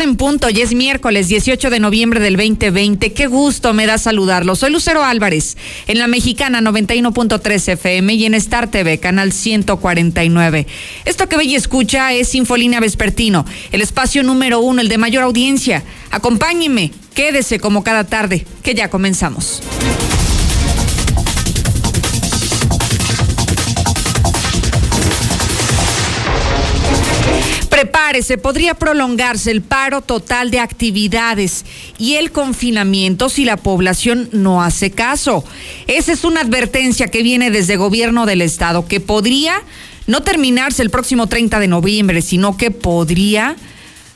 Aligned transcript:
en 0.00 0.16
punto, 0.16 0.50
y 0.50 0.60
es 0.60 0.74
miércoles 0.74 1.28
18 1.28 1.70
de 1.70 1.80
noviembre 1.80 2.20
del 2.20 2.36
2020. 2.36 3.12
Qué 3.12 3.26
gusto 3.26 3.72
me 3.72 3.86
da 3.86 3.98
saludarlo. 3.98 4.56
Soy 4.56 4.70
Lucero 4.70 5.02
Álvarez, 5.04 5.56
en 5.86 5.98
la 5.98 6.06
mexicana 6.06 6.60
91.3 6.60 7.72
FM 7.72 8.14
y 8.14 8.26
en 8.26 8.34
Star 8.34 8.70
TV, 8.70 8.98
canal 8.98 9.32
149. 9.32 10.66
Esto 11.04 11.28
que 11.28 11.36
ve 11.36 11.44
y 11.44 11.54
escucha 11.54 12.12
es 12.12 12.34
Infolínea 12.34 12.80
Vespertino, 12.80 13.44
el 13.72 13.80
espacio 13.80 14.22
número 14.22 14.60
uno, 14.60 14.80
el 14.80 14.88
de 14.88 14.98
mayor 14.98 15.22
audiencia. 15.22 15.82
Acompáñeme, 16.10 16.92
quédese 17.14 17.58
como 17.58 17.84
cada 17.84 18.04
tarde, 18.04 18.46
que 18.62 18.74
ya 18.74 18.90
comenzamos. 18.90 19.62
Prepárese, 27.76 28.38
podría 28.38 28.72
prolongarse 28.72 29.50
el 29.50 29.60
paro 29.60 30.00
total 30.00 30.50
de 30.50 30.60
actividades 30.60 31.66
y 31.98 32.14
el 32.14 32.32
confinamiento 32.32 33.28
si 33.28 33.44
la 33.44 33.58
población 33.58 34.30
no 34.32 34.62
hace 34.62 34.92
caso. 34.92 35.44
Esa 35.86 36.14
es 36.14 36.24
una 36.24 36.40
advertencia 36.40 37.08
que 37.08 37.22
viene 37.22 37.50
desde 37.50 37.76
gobierno 37.76 38.24
del 38.24 38.40
estado, 38.40 38.88
que 38.88 39.00
podría 39.00 39.60
no 40.06 40.22
terminarse 40.22 40.80
el 40.80 40.88
próximo 40.88 41.26
30 41.26 41.60
de 41.60 41.68
noviembre, 41.68 42.22
sino 42.22 42.56
que 42.56 42.70
podría 42.70 43.56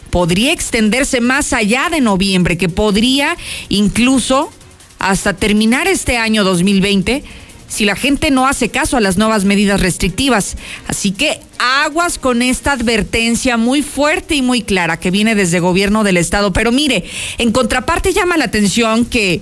podría 0.09 0.53
extenderse 0.53 1.21
más 1.21 1.53
allá 1.53 1.91
de 1.91 2.01
noviembre, 2.01 2.57
que 2.57 2.71
podría 2.71 3.37
incluso 3.69 4.51
hasta 4.99 5.35
terminar 5.35 5.87
este 5.87 6.17
año 6.17 6.45
2020 6.45 7.25
si 7.71 7.85
la 7.85 7.97
gente 7.97 8.31
no 8.31 8.47
hace 8.47 8.69
caso 8.69 8.97
a 8.97 9.01
las 9.01 9.17
nuevas 9.17 9.45
medidas 9.45 9.81
restrictivas. 9.81 10.57
Así 10.89 11.13
que 11.13 11.41
aguas 11.59 12.19
con 12.19 12.43
esta 12.43 12.73
advertencia 12.73 13.57
muy 13.57 13.83
fuerte 13.83 14.35
y 14.35 14.43
muy 14.43 14.63
clara 14.63 14.99
que 14.99 15.11
viene 15.11 15.35
desde 15.35 15.61
gobierno 15.61 16.03
del 16.03 16.17
estado. 16.17 16.53
Pero 16.53 16.73
mire, 16.73 17.05
en 17.39 17.53
contraparte 17.53 18.13
llama 18.13 18.37
la 18.37 18.45
atención 18.45 19.07
que... 19.07 19.41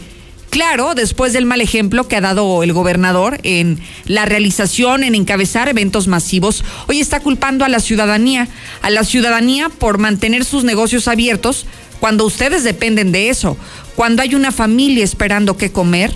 Claro, 0.51 0.95
después 0.95 1.34
del 1.34 1.45
mal 1.45 1.61
ejemplo 1.61 2.09
que 2.09 2.17
ha 2.17 2.23
dado 2.23 2.62
el 2.62 2.73
gobernador 2.73 3.39
en 3.43 3.79
la 4.06 4.25
realización, 4.25 5.05
en 5.05 5.15
encabezar 5.15 5.69
eventos 5.69 6.06
masivos, 6.06 6.65
hoy 6.87 7.01
está 7.01 7.21
culpando 7.21 7.67
a 7.67 7.69
la 7.69 7.81
ciudadanía, 7.81 8.49
a 8.81 8.89
la 8.89 9.05
ciudadanía 9.05 9.69
por 9.69 9.99
mantener 9.99 10.47
sus 10.47 10.65
negocios 10.65 11.06
abiertos 11.06 11.67
cuando 12.01 12.25
ustedes 12.25 12.65
dependen 12.65 13.12
de 13.12 13.29
eso, 13.29 13.59
cuando 13.95 14.23
hay 14.23 14.34
una 14.34 14.51
familia 14.51 15.05
esperando 15.05 15.59
qué 15.59 15.71
comer, 15.71 16.15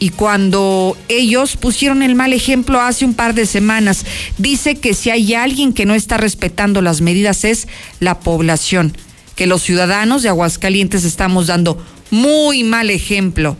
y 0.00 0.08
cuando 0.08 0.96
ellos 1.08 1.56
pusieron 1.56 2.02
el 2.02 2.14
mal 2.14 2.32
ejemplo 2.32 2.80
hace 2.80 3.04
un 3.04 3.14
par 3.14 3.34
de 3.34 3.46
semanas, 3.46 4.06
dice 4.38 4.74
que 4.74 4.94
si 4.94 5.10
hay 5.10 5.34
alguien 5.34 5.74
que 5.74 5.84
no 5.86 5.94
está 5.94 6.16
respetando 6.16 6.80
las 6.80 7.02
medidas 7.02 7.44
es 7.44 7.68
la 8.00 8.18
población, 8.18 8.96
que 9.36 9.46
los 9.46 9.62
ciudadanos 9.62 10.22
de 10.22 10.30
Aguascalientes 10.30 11.04
estamos 11.04 11.46
dando 11.46 11.84
muy 12.10 12.64
mal 12.64 12.90
ejemplo 12.90 13.56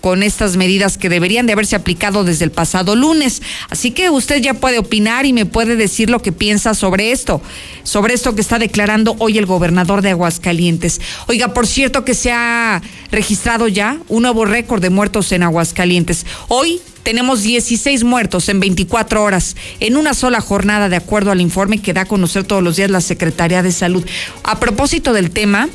con 0.00 0.22
estas 0.22 0.56
medidas 0.56 0.98
que 0.98 1.08
deberían 1.08 1.46
de 1.46 1.52
haberse 1.52 1.76
aplicado 1.76 2.24
desde 2.24 2.44
el 2.44 2.50
pasado 2.50 2.94
lunes. 2.96 3.42
Así 3.70 3.90
que 3.90 4.10
usted 4.10 4.40
ya 4.40 4.54
puede 4.54 4.78
opinar 4.78 5.26
y 5.26 5.32
me 5.32 5.46
puede 5.46 5.76
decir 5.76 6.10
lo 6.10 6.22
que 6.22 6.32
piensa 6.32 6.74
sobre 6.74 7.12
esto, 7.12 7.40
sobre 7.82 8.14
esto 8.14 8.34
que 8.34 8.40
está 8.40 8.58
declarando 8.58 9.16
hoy 9.18 9.38
el 9.38 9.46
gobernador 9.46 10.02
de 10.02 10.10
Aguascalientes. 10.10 11.00
Oiga, 11.26 11.54
por 11.54 11.66
cierto 11.66 12.04
que 12.04 12.14
se 12.14 12.32
ha 12.32 12.82
registrado 13.10 13.68
ya 13.68 13.98
un 14.08 14.22
nuevo 14.22 14.44
récord 14.44 14.82
de 14.82 14.90
muertos 14.90 15.32
en 15.32 15.42
Aguascalientes. 15.42 16.26
Hoy 16.48 16.80
tenemos 17.06 17.42
16 17.42 18.02
muertos 18.02 18.48
en 18.48 18.58
24 18.58 19.22
horas, 19.22 19.54
en 19.78 19.96
una 19.96 20.12
sola 20.12 20.40
jornada, 20.40 20.88
de 20.88 20.96
acuerdo 20.96 21.30
al 21.30 21.40
informe 21.40 21.80
que 21.80 21.92
da 21.92 22.00
a 22.00 22.06
conocer 22.06 22.42
todos 22.42 22.64
los 22.64 22.74
días 22.74 22.90
la 22.90 23.00
Secretaría 23.00 23.62
de 23.62 23.70
Salud. 23.70 24.04
A 24.42 24.58
propósito 24.58 25.12
del 25.12 25.30
tema, 25.30 25.68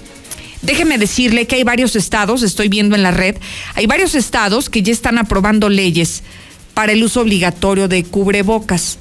Déjeme 0.62 0.98
decirle 0.98 1.48
que 1.48 1.56
hay 1.56 1.64
varios 1.64 1.96
estados, 1.96 2.44
estoy 2.44 2.70
viendo 2.70 2.96
en 2.96 3.04
la 3.04 3.12
red, 3.12 3.38
hay 3.74 3.88
varios 3.88 4.14
estados 4.14 4.70
que 4.70 4.84
ya 4.84 4.94
están 4.94 5.18
aprobando 5.18 5.70
leyes 5.70 6.22
para 6.74 6.92
el 6.92 7.04
uso 7.04 7.22
obligatorio 7.22 7.88
de 7.88 8.04
cubrebocas. 8.04 9.00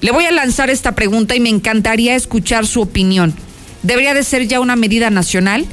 Le 0.00 0.10
voy 0.10 0.24
a 0.24 0.30
lanzar 0.30 0.70
esta 0.70 0.94
pregunta 0.94 1.34
y 1.34 1.40
me 1.40 1.48
encantaría 1.48 2.14
escuchar 2.14 2.66
su 2.66 2.80
opinión. 2.80 3.34
¿Debería 3.82 4.14
de 4.14 4.24
ser 4.24 4.48
ya 4.48 4.60
una 4.60 4.76
medida 4.76 5.10
nacional? 5.10 5.66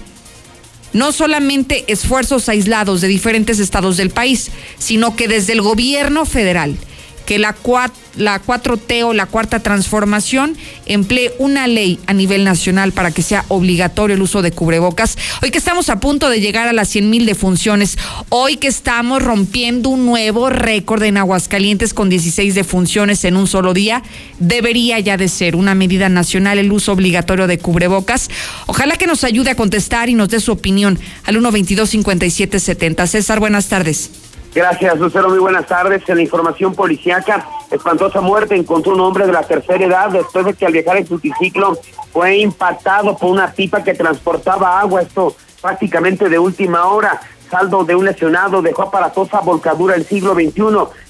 No 0.91 1.11
solamente 1.11 1.85
esfuerzos 1.87 2.49
aislados 2.49 3.01
de 3.01 3.07
diferentes 3.07 3.59
estados 3.59 3.97
del 3.97 4.11
país, 4.11 4.51
sino 4.77 5.15
que 5.15 5.27
desde 5.27 5.53
el 5.53 5.61
gobierno 5.61 6.25
federal 6.25 6.77
que 7.25 7.39
la, 7.39 7.55
la 8.17 8.41
4T 8.41 9.03
o 9.03 9.13
la 9.13 9.25
cuarta 9.25 9.59
transformación 9.59 10.57
emplee 10.85 11.33
una 11.39 11.67
ley 11.67 11.99
a 12.07 12.13
nivel 12.13 12.43
nacional 12.43 12.91
para 12.91 13.11
que 13.11 13.21
sea 13.21 13.45
obligatorio 13.47 14.15
el 14.15 14.21
uso 14.21 14.41
de 14.41 14.51
cubrebocas. 14.51 15.17
Hoy 15.41 15.51
que 15.51 15.57
estamos 15.57 15.89
a 15.89 15.99
punto 15.99 16.29
de 16.29 16.41
llegar 16.41 16.67
a 16.67 16.73
las 16.73 16.89
100 16.89 17.09
mil 17.09 17.25
defunciones, 17.25 17.97
hoy 18.29 18.57
que 18.57 18.67
estamos 18.67 19.21
rompiendo 19.21 19.89
un 19.89 20.05
nuevo 20.05 20.49
récord 20.49 21.03
en 21.03 21.17
Aguascalientes 21.17 21.93
con 21.93 22.09
16 22.09 22.55
defunciones 22.55 23.23
en 23.25 23.37
un 23.37 23.47
solo 23.47 23.73
día, 23.73 24.03
debería 24.39 24.99
ya 24.99 25.17
de 25.17 25.27
ser 25.27 25.55
una 25.55 25.75
medida 25.75 26.09
nacional 26.09 26.57
el 26.57 26.71
uso 26.71 26.91
obligatorio 26.91 27.47
de 27.47 27.57
cubrebocas. 27.57 28.29
Ojalá 28.67 28.95
que 28.95 29.07
nos 29.07 29.23
ayude 29.23 29.51
a 29.51 29.55
contestar 29.55 30.09
y 30.09 30.13
nos 30.13 30.29
dé 30.29 30.39
su 30.39 30.51
opinión 30.51 30.99
al 31.25 31.35
122 31.35 31.89
5770. 31.89 33.07
César, 33.07 33.39
buenas 33.39 33.67
tardes. 33.67 34.09
Gracias, 34.53 34.99
Lucero. 34.99 35.29
Muy 35.29 35.39
buenas 35.39 35.65
tardes. 35.65 36.07
En 36.07 36.17
la 36.17 36.21
información 36.21 36.75
policiaca, 36.75 37.47
espantosa 37.71 38.21
muerte 38.21 38.55
encontró 38.55 38.93
un 38.93 39.01
hombre 39.01 39.25
de 39.25 39.33
la 39.33 39.41
tercera 39.41 39.83
edad 39.83 40.09
después 40.09 40.45
de 40.45 40.53
que 40.53 40.67
al 40.67 40.73
viajar 40.73 40.97
en 40.97 41.07
su 41.07 41.19
triciclo 41.19 41.75
fue 42.11 42.37
impactado 42.37 43.17
por 43.17 43.31
una 43.31 43.51
pipa 43.51 43.83
que 43.83 43.95
transportaba 43.95 44.79
agua. 44.79 45.01
Esto 45.01 45.35
prácticamente 45.59 46.29
de 46.29 46.37
última 46.37 46.85
hora. 46.85 47.19
Saldo 47.49 47.83
de 47.83 47.95
un 47.95 48.05
lesionado 48.05 48.61
dejó 48.61 48.83
aparatosa 48.83 49.39
volcadura 49.39 49.95
el 49.95 50.05
siglo 50.05 50.35
XXI. 50.35 50.63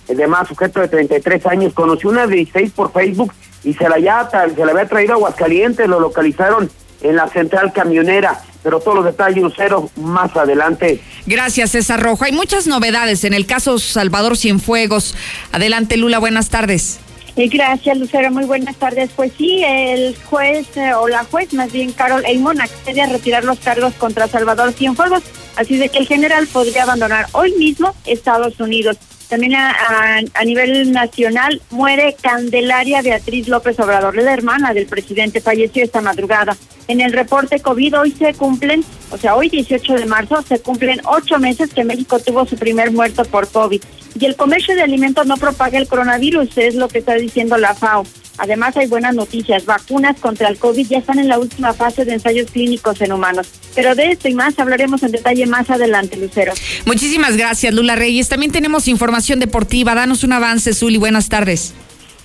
El 0.08 0.18
demás 0.18 0.48
sujeto 0.48 0.80
de 0.80 0.88
33 0.88 1.46
años 1.48 1.74
conoció 1.74 2.12
una 2.12 2.28
de 2.28 2.36
16 2.36 2.72
por 2.72 2.94
Facebook 2.94 3.34
y 3.64 3.74
se 3.74 3.90
la, 3.90 4.00
ya, 4.00 4.30
se 4.30 4.66
la 4.66 4.72
había 4.72 4.88
traído 4.88 5.14
a 5.14 5.16
Aguascalientes. 5.16 5.88
Lo 5.88 6.00
localizaron 6.00 6.70
en 7.04 7.16
la 7.16 7.28
central 7.28 7.72
camionera 7.72 8.42
pero 8.64 8.80
todos 8.80 8.96
los 8.96 9.06
detalles, 9.06 9.44
Lucero, 9.44 9.90
más 9.98 10.36
adelante. 10.36 11.02
Gracias, 11.26 11.72
César 11.72 12.02
Rojo. 12.02 12.24
Hay 12.24 12.32
muchas 12.32 12.66
novedades 12.66 13.26
en 13.26 13.34
el 13.34 13.46
caso 13.46 13.78
Salvador 13.78 14.38
Cienfuegos. 14.38 15.16
Adelante, 15.52 15.98
Lula, 15.98 16.18
buenas 16.20 16.50
tardes. 16.50 17.00
Gracias, 17.36 17.98
Lucero. 17.98 18.32
Muy 18.32 18.46
buenas 18.46 18.76
tardes. 18.78 19.10
Pues 19.16 19.34
sí, 19.38 19.64
el 19.66 20.16
juez 20.30 20.66
eh, 20.78 20.94
o 20.94 21.08
la 21.08 21.26
juez, 21.26 21.54
más 21.54 21.72
bien 21.72 21.92
Carol 21.92 22.24
Eymon, 22.26 22.62
accede 22.62 23.02
a 23.02 23.08
retirar 23.08 23.44
los 23.44 23.60
cargos 23.60 23.94
contra 23.96 24.28
Salvador 24.28 24.72
Cienfuegos, 24.72 25.24
así 25.58 25.78
de 25.78 25.90
que 25.90 25.98
el 25.98 26.08
general 26.08 26.48
podría 26.48 26.84
abandonar 26.84 27.28
hoy 27.34 27.52
mismo 27.54 27.94
Estados 28.06 28.60
Unidos. 28.60 28.98
También 29.34 29.56
a, 29.56 30.44
nivel 30.46 30.92
nacional 30.92 31.60
muere 31.72 32.16
Candelaria 32.22 33.02
Beatriz 33.02 33.48
López 33.48 33.80
Obrador, 33.80 34.16
la 34.16 34.32
hermana 34.32 34.76
del 34.76 34.86
presidente, 34.86 35.42
falleció 35.42 35.84
esta 35.84 36.02
madrugada. 36.02 36.56
En 36.88 37.02
el 37.02 37.14
reporte 37.14 37.60
COVID 37.60 37.98
hoy 37.98 38.12
se 38.12 38.36
cumplen, 38.36 38.86
o 39.10 39.18
sea, 39.18 39.36
hoy 39.36 39.50
18 39.50 39.96
de 39.96 40.06
marzo 40.06 40.44
se 40.44 40.60
cumplen 40.60 41.02
ocho 41.06 41.40
meses 41.40 41.74
que 41.74 41.84
México 41.84 42.20
tuvo 42.20 42.46
su 42.46 42.58
primer 42.58 42.92
muerto 42.92 43.26
por 43.26 43.48
COVID. 43.48 43.82
Y 44.20 44.26
el 44.26 44.36
comercio 44.36 44.76
de 44.76 44.84
alimentos 44.84 45.26
no 45.26 45.38
propaga 45.38 45.80
el 45.80 45.88
coronavirus, 45.88 46.56
es 46.60 46.76
lo 46.76 46.88
que 46.88 47.00
está 47.00 47.16
diciendo 47.16 47.58
la 47.58 47.74
FAO. 47.74 48.06
Además 48.38 48.76
hay 48.78 48.88
buenas 48.88 49.14
noticias, 49.14 49.66
vacunas 49.66 50.20
contra 50.20 50.50
el 50.50 50.58
COVID 50.58 50.88
ya 50.88 50.98
están 50.98 51.20
en 51.20 51.28
la 51.28 51.38
última 51.38 51.74
fase 51.74 52.04
de 52.04 52.14
ensayos 52.14 52.50
clínicos 52.50 53.00
en 53.02 53.12
humanos. 53.12 53.48
Pero 53.76 53.94
de 53.94 54.12
esto 54.12 54.28
y 54.28 54.34
más 54.34 54.58
hablaremos 54.58 55.04
en 55.04 55.12
detalle 55.12 55.46
más 55.46 55.70
adelante, 55.70 56.18
Lucero. 56.18 56.54
Muchísimas 56.86 57.38
gracias, 57.38 57.74
Lula 57.74 57.96
Reyes. 57.96 58.30
También 58.30 58.52
tenemos 58.52 58.88
información 58.88 59.40
deportiva. 59.40 59.94
Danos 59.94 60.24
un 60.24 60.34
avance, 60.34 60.74
Zuli. 60.74 60.98
Buenas 60.98 61.30
tardes. 61.30 61.74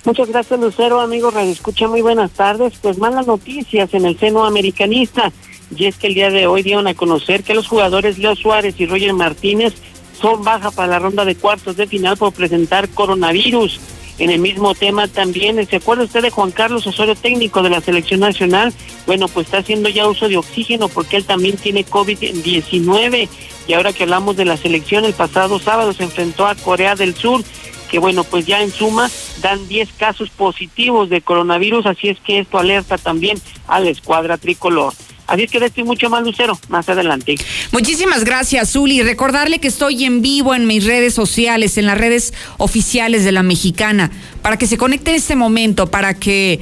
Muchas 0.03 0.29
gracias, 0.29 0.59
Lucero. 0.59 0.99
Amigos, 0.99 1.33
Radio 1.33 1.51
Escucha, 1.51 1.87
muy 1.87 2.01
buenas 2.01 2.31
tardes. 2.31 2.73
Pues 2.81 2.97
malas 2.97 3.27
noticias 3.27 3.93
en 3.93 4.05
el 4.05 4.17
seno 4.17 4.45
americanista. 4.45 5.31
Y 5.75 5.85
es 5.85 5.97
que 5.97 6.07
el 6.07 6.15
día 6.15 6.31
de 6.31 6.47
hoy 6.47 6.63
dieron 6.63 6.87
a 6.87 6.95
conocer 6.95 7.43
que 7.43 7.53
los 7.53 7.67
jugadores 7.67 8.17
Leo 8.17 8.35
Suárez 8.35 8.75
y 8.79 8.87
Roger 8.87 9.13
Martínez 9.13 9.73
son 10.19 10.43
baja 10.43 10.71
para 10.71 10.87
la 10.87 10.99
ronda 10.99 11.25
de 11.25 11.35
cuartos 11.35 11.77
de 11.77 11.85
final 11.85 12.17
por 12.17 12.33
presentar 12.33 12.89
coronavirus. 12.89 13.79
En 14.19 14.29
el 14.29 14.39
mismo 14.39 14.75
tema 14.75 15.07
también, 15.07 15.65
¿se 15.65 15.77
acuerda 15.77 16.03
usted 16.03 16.21
de 16.21 16.29
Juan 16.29 16.51
Carlos 16.51 16.85
Osorio, 16.85 17.15
técnico 17.15 17.63
de 17.63 17.69
la 17.69 17.79
selección 17.79 18.19
nacional? 18.19 18.73
Bueno, 19.07 19.29
pues 19.29 19.47
está 19.47 19.59
haciendo 19.59 19.87
ya 19.87 20.07
uso 20.07 20.27
de 20.27 20.35
oxígeno 20.35 20.89
porque 20.89 21.15
él 21.15 21.23
también 21.23 21.55
tiene 21.55 21.85
COVID-19. 21.85 23.29
Y 23.67 23.73
ahora 23.73 23.93
que 23.93 24.03
hablamos 24.03 24.35
de 24.35 24.43
la 24.43 24.57
selección, 24.57 25.05
el 25.05 25.13
pasado 25.13 25.57
sábado 25.57 25.93
se 25.93 26.03
enfrentó 26.03 26.47
a 26.47 26.55
Corea 26.55 26.95
del 26.95 27.15
Sur, 27.15 27.43
que 27.89 27.97
bueno, 27.97 28.25
pues 28.25 28.45
ya 28.45 28.61
en 28.61 28.71
suma 28.71 29.09
dan 29.41 29.67
10 29.69 29.93
casos 29.93 30.29
positivos 30.29 31.09
de 31.09 31.21
coronavirus, 31.21 31.85
así 31.85 32.09
es 32.09 32.19
que 32.19 32.39
esto 32.39 32.59
alerta 32.59 32.97
también 32.97 33.39
a 33.67 33.79
la 33.79 33.89
escuadra 33.89 34.37
tricolor. 34.37 34.93
Así 35.29 35.43
es 35.43 35.51
que 35.51 35.59
de 35.59 35.83
mucho 35.83 36.09
más, 36.09 36.23
Lucero, 36.23 36.59
más 36.69 36.89
adelante. 36.89 37.35
Muchísimas 37.71 38.23
gracias, 38.23 38.71
Zuli. 38.71 39.03
Recordarle 39.03 39.59
que 39.59 39.67
estoy 39.67 40.03
en 40.03 40.21
vivo 40.21 40.55
en 40.55 40.65
mis 40.65 40.85
redes 40.85 41.13
sociales, 41.13 41.77
en 41.77 41.85
las 41.85 41.97
redes 41.97 42.33
oficiales 42.57 43.23
de 43.23 43.31
la 43.31 43.43
Mexicana, 43.43 44.11
para 44.41 44.57
que 44.57 44.67
se 44.67 44.77
conecte 44.77 45.11
en 45.11 45.17
este 45.17 45.35
momento, 45.35 45.91
para 45.91 46.15
que 46.15 46.59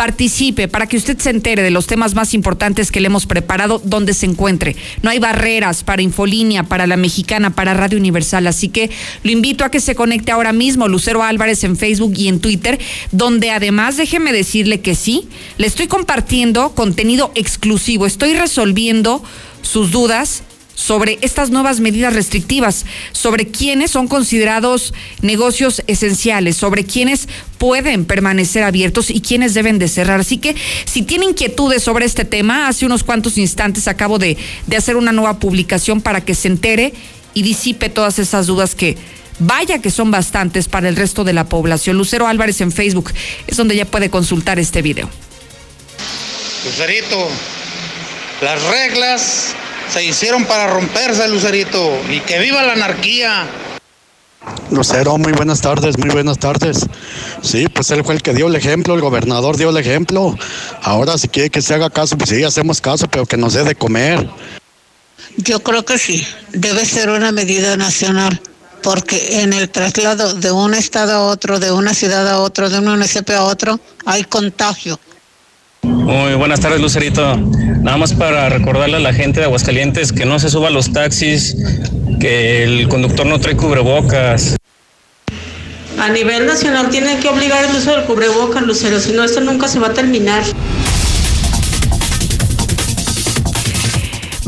participe, 0.00 0.66
para 0.66 0.86
que 0.86 0.96
usted 0.96 1.18
se 1.18 1.28
entere 1.28 1.62
de 1.62 1.70
los 1.70 1.86
temas 1.86 2.14
más 2.14 2.32
importantes 2.32 2.90
que 2.90 3.00
le 3.00 3.08
hemos 3.08 3.26
preparado 3.26 3.82
donde 3.84 4.14
se 4.14 4.24
encuentre. 4.24 4.74
No 5.02 5.10
hay 5.10 5.18
barreras 5.18 5.84
para 5.84 6.00
Infolínea, 6.00 6.62
para 6.62 6.86
La 6.86 6.96
Mexicana, 6.96 7.54
para 7.54 7.74
Radio 7.74 7.98
Universal, 7.98 8.46
así 8.46 8.70
que 8.70 8.88
lo 9.24 9.30
invito 9.30 9.62
a 9.62 9.70
que 9.70 9.78
se 9.78 9.94
conecte 9.94 10.32
ahora 10.32 10.54
mismo, 10.54 10.88
Lucero 10.88 11.22
Álvarez 11.22 11.64
en 11.64 11.76
Facebook 11.76 12.14
y 12.16 12.28
en 12.28 12.40
Twitter, 12.40 12.80
donde 13.12 13.50
además 13.50 13.98
déjeme 13.98 14.32
decirle 14.32 14.80
que 14.80 14.94
sí, 14.94 15.28
le 15.58 15.66
estoy 15.66 15.86
compartiendo 15.86 16.74
contenido 16.74 17.30
exclusivo, 17.34 18.06
estoy 18.06 18.32
resolviendo 18.32 19.22
sus 19.60 19.90
dudas 19.90 20.44
sobre 20.80 21.18
estas 21.20 21.50
nuevas 21.50 21.78
medidas 21.78 22.14
restrictivas, 22.14 22.86
sobre 23.12 23.48
quiénes 23.48 23.90
son 23.90 24.08
considerados 24.08 24.94
negocios 25.20 25.82
esenciales, 25.86 26.56
sobre 26.56 26.84
quiénes 26.84 27.28
pueden 27.58 28.06
permanecer 28.06 28.62
abiertos 28.62 29.10
y 29.10 29.20
quiénes 29.20 29.52
deben 29.52 29.78
de 29.78 29.88
cerrar. 29.88 30.20
Así 30.20 30.38
que 30.38 30.56
si 30.86 31.02
tiene 31.02 31.26
inquietudes 31.26 31.82
sobre 31.82 32.06
este 32.06 32.24
tema, 32.24 32.66
hace 32.66 32.86
unos 32.86 33.04
cuantos 33.04 33.36
instantes 33.36 33.88
acabo 33.88 34.18
de, 34.18 34.38
de 34.66 34.76
hacer 34.76 34.96
una 34.96 35.12
nueva 35.12 35.38
publicación 35.38 36.00
para 36.00 36.22
que 36.22 36.34
se 36.34 36.48
entere 36.48 36.94
y 37.34 37.42
disipe 37.42 37.90
todas 37.90 38.18
esas 38.18 38.46
dudas 38.46 38.74
que 38.74 38.96
vaya 39.38 39.80
que 39.80 39.90
son 39.90 40.10
bastantes 40.10 40.66
para 40.68 40.88
el 40.88 40.96
resto 40.96 41.24
de 41.24 41.34
la 41.34 41.44
población. 41.44 41.98
Lucero 41.98 42.26
Álvarez 42.26 42.62
en 42.62 42.72
Facebook 42.72 43.12
es 43.46 43.56
donde 43.56 43.76
ya 43.76 43.84
puede 43.84 44.08
consultar 44.08 44.58
este 44.58 44.80
video. 44.80 45.10
Lucerito, 46.64 47.28
las 48.40 48.62
reglas 48.62 49.54
se 49.90 50.04
hicieron 50.04 50.44
para 50.44 50.68
romperse, 50.68 51.28
Lucerito. 51.28 52.00
Y 52.08 52.20
que 52.20 52.38
viva 52.38 52.62
la 52.62 52.72
anarquía. 52.74 53.46
Lucero, 54.70 55.18
muy 55.18 55.32
buenas 55.32 55.60
tardes, 55.60 55.98
muy 55.98 56.10
buenas 56.10 56.38
tardes. 56.38 56.86
Sí, 57.42 57.66
pues 57.68 57.90
él 57.90 58.04
fue 58.04 58.14
el 58.14 58.22
que 58.22 58.32
dio 58.32 58.46
el 58.46 58.56
ejemplo, 58.56 58.94
el 58.94 59.00
gobernador 59.00 59.56
dio 59.56 59.70
el 59.70 59.76
ejemplo. 59.76 60.36
Ahora 60.82 61.18
si 61.18 61.28
quiere 61.28 61.50
que 61.50 61.60
se 61.60 61.74
haga 61.74 61.90
caso, 61.90 62.16
pues 62.16 62.30
sí, 62.30 62.42
hacemos 62.42 62.80
caso, 62.80 63.08
pero 63.08 63.26
que 63.26 63.36
nos 63.36 63.54
dé 63.54 63.64
de 63.64 63.74
comer. 63.74 64.28
Yo 65.36 65.60
creo 65.62 65.84
que 65.84 65.98
sí, 65.98 66.26
debe 66.52 66.84
ser 66.84 67.10
una 67.10 67.32
medida 67.32 67.76
nacional, 67.76 68.40
porque 68.82 69.42
en 69.42 69.52
el 69.52 69.68
traslado 69.68 70.34
de 70.34 70.50
un 70.50 70.74
estado 70.74 71.12
a 71.12 71.20
otro, 71.20 71.60
de 71.60 71.70
una 71.72 71.92
ciudad 71.92 72.26
a 72.28 72.38
otro, 72.38 72.70
de 72.70 72.78
un 72.78 72.86
municipio 72.86 73.36
a 73.36 73.44
otro, 73.44 73.78
hay 74.06 74.24
contagio. 74.24 74.98
Muy 75.82 76.34
buenas 76.34 76.60
tardes, 76.60 76.80
Lucerito. 76.80 77.36
Nada 77.36 77.96
más 77.96 78.12
para 78.12 78.48
recordarle 78.48 78.96
a 78.96 79.00
la 79.00 79.12
gente 79.12 79.40
de 79.40 79.46
Aguascalientes 79.46 80.12
que 80.12 80.24
no 80.24 80.38
se 80.38 80.50
suba 80.50 80.68
a 80.68 80.70
los 80.70 80.92
taxis, 80.92 81.56
que 82.20 82.64
el 82.64 82.88
conductor 82.88 83.26
no 83.26 83.38
trae 83.38 83.56
cubrebocas. 83.56 84.56
A 85.98 86.08
nivel 86.10 86.46
nacional 86.46 86.88
tienen 86.90 87.20
que 87.20 87.28
obligar 87.28 87.64
el 87.64 87.76
uso 87.76 87.90
del 87.90 88.04
cubrebocas, 88.04 88.62
Lucero, 88.62 89.00
si 89.00 89.12
no 89.12 89.24
esto 89.24 89.40
nunca 89.40 89.68
se 89.68 89.78
va 89.78 89.88
a 89.88 89.94
terminar. 89.94 90.42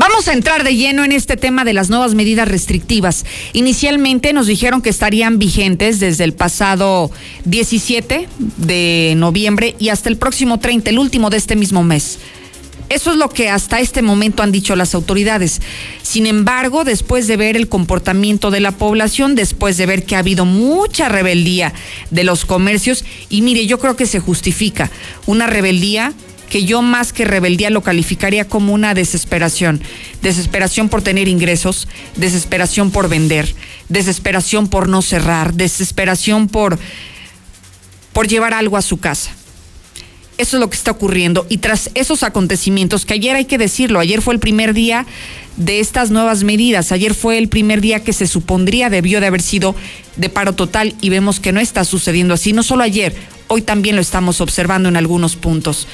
Vamos 0.03 0.27
a 0.27 0.33
entrar 0.33 0.65
de 0.65 0.75
lleno 0.75 1.05
en 1.05 1.13
este 1.13 1.37
tema 1.37 1.65
de 1.65 1.75
las 1.75 1.89
nuevas 1.89 2.17
medidas 2.17 2.49
restrictivas. 2.49 3.25
Inicialmente 3.53 4.33
nos 4.33 4.49
dijeron 4.49 4.83
que 4.83 4.91
estarían 4.91 5.39
vigentes 5.39 6.01
desde 6.01 6.25
el 6.25 6.33
pasado 6.33 7.13
17 7.45 8.27
de 8.57 9.15
noviembre 9.17 9.77
y 9.79 9.91
hasta 9.91 10.09
el 10.09 10.17
próximo 10.17 10.59
30, 10.59 10.91
el 10.91 10.99
último 10.99 11.31
de 11.31 11.37
este 11.37 11.55
mismo 11.55 11.85
mes. 11.85 12.19
Eso 12.89 13.13
es 13.13 13.17
lo 13.17 13.29
que 13.29 13.49
hasta 13.49 13.79
este 13.79 14.03
momento 14.03 14.43
han 14.43 14.51
dicho 14.51 14.75
las 14.75 14.97
autoridades. 14.97 15.61
Sin 16.03 16.27
embargo, 16.27 16.83
después 16.83 17.29
de 17.29 17.37
ver 17.37 17.57
el 17.57 17.69
comportamiento 17.69 18.51
de 18.51 18.59
la 18.59 18.73
población, 18.73 19.37
después 19.37 19.77
de 19.77 19.87
ver 19.87 20.05
que 20.05 20.17
ha 20.17 20.19
habido 20.19 20.45
mucha 20.45 21.11
rebeldía 21.11 21.73
de 22.11 22.25
los 22.25 22.45
comercios, 22.45 23.05
y 23.31 23.43
mire, 23.43 23.69
yo 23.69 23.79
creo 23.79 23.95
que 23.95 24.07
se 24.07 24.19
justifica 24.19 24.91
una 25.27 25.47
rebeldía 25.47 26.13
que 26.53 26.67
yo 26.67 26.83
más 26.83 27.15
que 27.15 27.25
rebeldía 27.25 27.71
lo 27.71 27.83
calificaría 27.83 28.47
como 28.47 28.75
una 28.75 28.93
desesperación. 28.93 29.81
Desesperación 30.21 30.91
por 30.91 31.01
tener 31.01 31.27
ingresos, 31.27 31.89
desesperación 32.15 32.91
por 32.91 33.09
vender, 33.09 33.55
desesperación 33.89 34.69
por 34.69 34.87
no 34.87 35.01
cerrar, 35.01 35.55
desesperación 35.55 36.49
por, 36.49 36.79
por 38.13 38.29
llevar 38.29 38.53
algo 38.53 38.77
a 38.77 38.83
su 38.83 39.01
casa. 39.01 39.31
Eso 40.37 40.59
es 40.59 40.61
lo 40.61 40.69
que 40.69 40.77
está 40.77 40.91
ocurriendo. 40.91 41.47
Y 41.49 41.57
tras 41.57 41.91
esos 41.95 42.23
acontecimientos, 42.23 43.07
que 43.07 43.15
ayer 43.15 43.35
hay 43.35 43.47
que 43.47 43.57
decirlo, 43.57 43.99
ayer 43.99 44.21
fue 44.21 44.35
el 44.35 44.41
primer 44.41 44.75
día 44.75 45.07
de 45.57 45.81
estas 45.81 46.11
nuevas 46.11 46.45
medidas, 46.45 46.93
ayer 46.93 47.15
fue 47.15 47.39
el 47.39 47.49
primer 47.49 47.81
día 47.81 48.05
que 48.05 48.13
se 48.13 48.27
supondría 48.27 48.91
debió 48.91 49.23
de 49.23 49.27
haber 49.29 49.41
sido 49.41 49.75
de 50.17 50.29
paro 50.29 50.53
total 50.53 50.97
y 51.01 51.09
vemos 51.09 51.41
que 51.41 51.53
no 51.53 51.61
está 51.61 51.87
sucediendo 51.87 52.35
así, 52.35 52.53
no 52.53 52.63
solo 52.63 52.83
ayer, 52.83 53.15
hoy 53.49 53.63
también 53.63 53.97
lo 53.97 54.03
estamos 54.03 54.43
observando 54.43 54.91
en 54.91 54.99
algunos 54.99 55.37
puntos. 55.37 55.89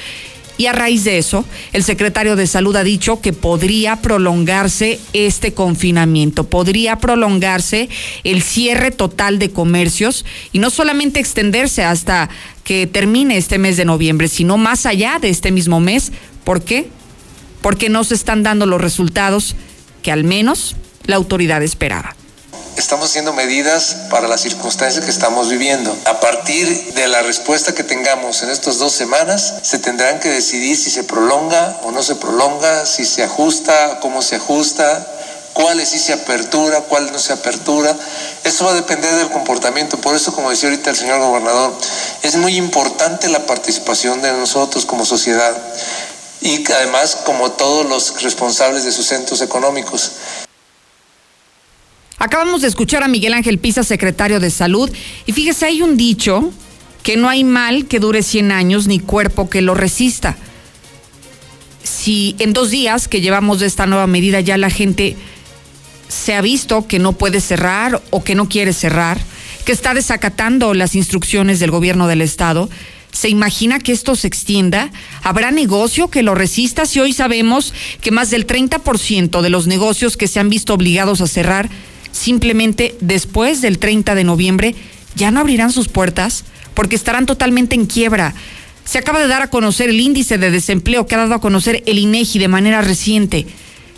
Y 0.58 0.66
a 0.66 0.72
raíz 0.72 1.04
de 1.04 1.18
eso, 1.18 1.44
el 1.72 1.84
secretario 1.84 2.34
de 2.34 2.48
Salud 2.48 2.74
ha 2.74 2.82
dicho 2.82 3.20
que 3.20 3.32
podría 3.32 4.02
prolongarse 4.02 4.98
este 5.12 5.54
confinamiento, 5.54 6.50
podría 6.50 6.96
prolongarse 6.96 7.88
el 8.24 8.42
cierre 8.42 8.90
total 8.90 9.38
de 9.38 9.50
comercios 9.50 10.24
y 10.52 10.58
no 10.58 10.70
solamente 10.70 11.20
extenderse 11.20 11.84
hasta 11.84 12.28
que 12.64 12.88
termine 12.88 13.36
este 13.36 13.58
mes 13.58 13.76
de 13.76 13.84
noviembre, 13.84 14.26
sino 14.26 14.58
más 14.58 14.84
allá 14.84 15.18
de 15.20 15.28
este 15.28 15.52
mismo 15.52 15.78
mes. 15.78 16.10
¿Por 16.42 16.62
qué? 16.62 16.88
Porque 17.62 17.88
no 17.88 18.02
se 18.02 18.16
están 18.16 18.42
dando 18.42 18.66
los 18.66 18.80
resultados 18.80 19.54
que 20.02 20.10
al 20.10 20.24
menos 20.24 20.74
la 21.06 21.14
autoridad 21.14 21.62
esperaba 21.62 22.16
estamos 22.78 23.10
haciendo 23.10 23.32
medidas 23.32 23.96
para 24.08 24.28
las 24.28 24.40
circunstancias 24.40 25.04
que 25.04 25.10
estamos 25.10 25.48
viviendo. 25.48 25.96
A 26.04 26.20
partir 26.20 26.94
de 26.94 27.08
la 27.08 27.22
respuesta 27.22 27.74
que 27.74 27.82
tengamos 27.82 28.42
en 28.42 28.50
estas 28.50 28.78
dos 28.78 28.92
semanas, 28.92 29.54
se 29.62 29.78
tendrán 29.78 30.20
que 30.20 30.28
decidir 30.28 30.76
si 30.76 30.90
se 30.90 31.04
prolonga 31.04 31.80
o 31.82 31.90
no 31.90 32.02
se 32.02 32.14
prolonga, 32.14 32.86
si 32.86 33.04
se 33.04 33.24
ajusta, 33.24 33.98
cómo 34.00 34.22
se 34.22 34.36
ajusta, 34.36 35.06
cuáles 35.54 35.88
sí 35.88 35.98
se 35.98 36.12
apertura, 36.12 36.82
cuál 36.82 37.10
no 37.10 37.18
se 37.18 37.32
apertura. 37.32 37.96
Eso 38.44 38.64
va 38.64 38.70
a 38.70 38.74
depender 38.74 39.12
del 39.16 39.30
comportamiento. 39.30 40.00
Por 40.00 40.14
eso, 40.14 40.32
como 40.32 40.50
decía 40.50 40.68
ahorita 40.68 40.90
el 40.90 40.96
señor 40.96 41.20
gobernador, 41.20 41.76
es 42.22 42.36
muy 42.36 42.56
importante 42.56 43.28
la 43.28 43.44
participación 43.44 44.22
de 44.22 44.32
nosotros 44.32 44.86
como 44.86 45.04
sociedad 45.04 45.56
y 46.40 46.64
además 46.72 47.18
como 47.24 47.50
todos 47.52 47.86
los 47.86 48.22
responsables 48.22 48.84
de 48.84 48.92
sus 48.92 49.06
centros 49.06 49.40
económicos. 49.40 50.12
Acabamos 52.18 52.62
de 52.62 52.68
escuchar 52.68 53.04
a 53.04 53.08
Miguel 53.08 53.34
Ángel 53.34 53.58
Pisa, 53.58 53.84
secretario 53.84 54.40
de 54.40 54.50
Salud, 54.50 54.90
y 55.26 55.32
fíjese, 55.32 55.66
hay 55.66 55.82
un 55.82 55.96
dicho 55.96 56.52
que 57.04 57.16
no 57.16 57.28
hay 57.28 57.44
mal 57.44 57.86
que 57.86 58.00
dure 58.00 58.22
100 58.22 58.50
años 58.50 58.88
ni 58.88 58.98
cuerpo 58.98 59.48
que 59.48 59.62
lo 59.62 59.74
resista. 59.74 60.36
Si 61.84 62.34
en 62.38 62.52
dos 62.52 62.70
días 62.70 63.06
que 63.06 63.20
llevamos 63.20 63.60
de 63.60 63.66
esta 63.66 63.86
nueva 63.86 64.06
medida 64.06 64.40
ya 64.40 64.58
la 64.58 64.68
gente 64.68 65.16
se 66.08 66.34
ha 66.34 66.40
visto 66.40 66.86
que 66.86 66.98
no 66.98 67.12
puede 67.12 67.40
cerrar 67.40 68.02
o 68.10 68.24
que 68.24 68.34
no 68.34 68.48
quiere 68.48 68.72
cerrar, 68.72 69.20
que 69.64 69.72
está 69.72 69.94
desacatando 69.94 70.74
las 70.74 70.94
instrucciones 70.94 71.60
del 71.60 71.70
gobierno 71.70 72.08
del 72.08 72.22
estado, 72.22 72.68
¿Se 73.10 73.30
imagina 73.30 73.80
que 73.80 73.92
esto 73.92 74.14
se 74.14 74.28
extienda? 74.28 74.92
¿Habrá 75.22 75.50
negocio 75.50 76.08
que 76.08 76.22
lo 76.22 76.34
resista 76.34 76.86
si 76.86 77.00
hoy 77.00 77.12
sabemos 77.12 77.72
que 78.00 78.10
más 78.10 78.30
del 78.30 78.46
30% 78.46 79.40
de 79.40 79.48
los 79.48 79.66
negocios 79.66 80.16
que 80.16 80.28
se 80.28 80.38
han 80.38 80.50
visto 80.50 80.74
obligados 80.74 81.20
a 81.20 81.26
cerrar 81.26 81.70
simplemente 82.18 82.96
después 83.00 83.62
del 83.62 83.78
30 83.78 84.14
de 84.14 84.24
noviembre 84.24 84.74
ya 85.14 85.30
no 85.30 85.40
abrirán 85.40 85.72
sus 85.72 85.88
puertas 85.88 86.44
porque 86.74 86.96
estarán 86.96 87.26
totalmente 87.26 87.74
en 87.74 87.86
quiebra. 87.86 88.34
Se 88.84 88.98
acaba 88.98 89.20
de 89.20 89.28
dar 89.28 89.42
a 89.42 89.50
conocer 89.50 89.90
el 89.90 90.00
índice 90.00 90.38
de 90.38 90.50
desempleo 90.50 91.06
que 91.06 91.14
ha 91.14 91.18
dado 91.18 91.34
a 91.34 91.40
conocer 91.40 91.82
el 91.86 91.98
INEGI 91.98 92.38
de 92.38 92.48
manera 92.48 92.82
reciente. 92.82 93.46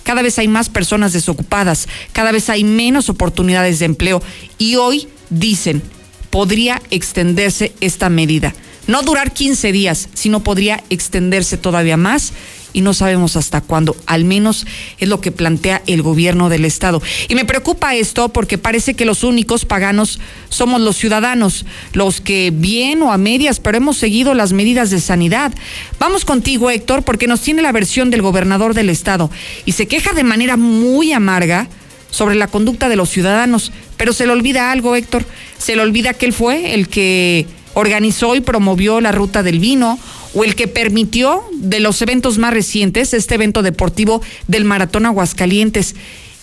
Cada 0.02 0.22
vez 0.22 0.38
hay 0.38 0.48
más 0.48 0.68
personas 0.68 1.12
desocupadas, 1.12 1.88
cada 2.12 2.32
vez 2.32 2.48
hay 2.48 2.64
menos 2.64 3.08
oportunidades 3.08 3.78
de 3.78 3.84
empleo 3.84 4.22
y 4.58 4.76
hoy 4.76 5.08
dicen, 5.28 5.82
podría 6.30 6.80
extenderse 6.90 7.72
esta 7.80 8.08
medida. 8.08 8.54
No 8.86 9.02
durar 9.02 9.32
15 9.32 9.72
días, 9.72 10.08
sino 10.14 10.40
podría 10.40 10.82
extenderse 10.90 11.56
todavía 11.56 11.96
más 11.96 12.32
y 12.72 12.82
no 12.82 12.94
sabemos 12.94 13.36
hasta 13.36 13.60
cuándo. 13.60 13.96
Al 14.06 14.24
menos 14.24 14.66
es 14.98 15.08
lo 15.08 15.20
que 15.20 15.32
plantea 15.32 15.82
el 15.86 16.02
gobierno 16.02 16.48
del 16.48 16.64
Estado. 16.64 17.02
Y 17.28 17.34
me 17.34 17.44
preocupa 17.44 17.94
esto 17.94 18.28
porque 18.28 18.58
parece 18.58 18.94
que 18.94 19.04
los 19.04 19.24
únicos 19.24 19.64
paganos 19.64 20.20
somos 20.48 20.80
los 20.80 20.96
ciudadanos, 20.96 21.66
los 21.92 22.20
que 22.20 22.52
bien 22.54 23.02
o 23.02 23.12
a 23.12 23.18
medias, 23.18 23.60
pero 23.60 23.78
hemos 23.78 23.96
seguido 23.96 24.34
las 24.34 24.52
medidas 24.52 24.90
de 24.90 25.00
sanidad. 25.00 25.52
Vamos 25.98 26.24
contigo, 26.24 26.70
Héctor, 26.70 27.02
porque 27.02 27.26
nos 27.26 27.40
tiene 27.40 27.62
la 27.62 27.72
versión 27.72 28.10
del 28.10 28.22
gobernador 28.22 28.74
del 28.74 28.90
Estado 28.90 29.30
y 29.64 29.72
se 29.72 29.86
queja 29.86 30.12
de 30.12 30.24
manera 30.24 30.56
muy 30.56 31.12
amarga 31.12 31.68
sobre 32.10 32.34
la 32.34 32.48
conducta 32.48 32.88
de 32.88 32.96
los 32.96 33.10
ciudadanos. 33.10 33.72
Pero 33.96 34.12
se 34.12 34.26
le 34.26 34.32
olvida 34.32 34.70
algo, 34.70 34.96
Héctor. 34.96 35.24
Se 35.58 35.76
le 35.76 35.82
olvida 35.82 36.14
que 36.14 36.26
él 36.26 36.32
fue 36.32 36.74
el 36.74 36.88
que 36.88 37.46
organizó 37.74 38.34
y 38.34 38.40
promovió 38.40 39.00
la 39.00 39.12
ruta 39.12 39.42
del 39.42 39.58
vino 39.60 39.98
o 40.34 40.44
el 40.44 40.54
que 40.54 40.68
permitió 40.68 41.42
de 41.54 41.80
los 41.80 42.00
eventos 42.02 42.38
más 42.38 42.52
recientes, 42.52 43.14
este 43.14 43.34
evento 43.34 43.62
deportivo 43.62 44.22
del 44.48 44.64
Maratón 44.64 45.06
Aguascalientes. 45.06 45.94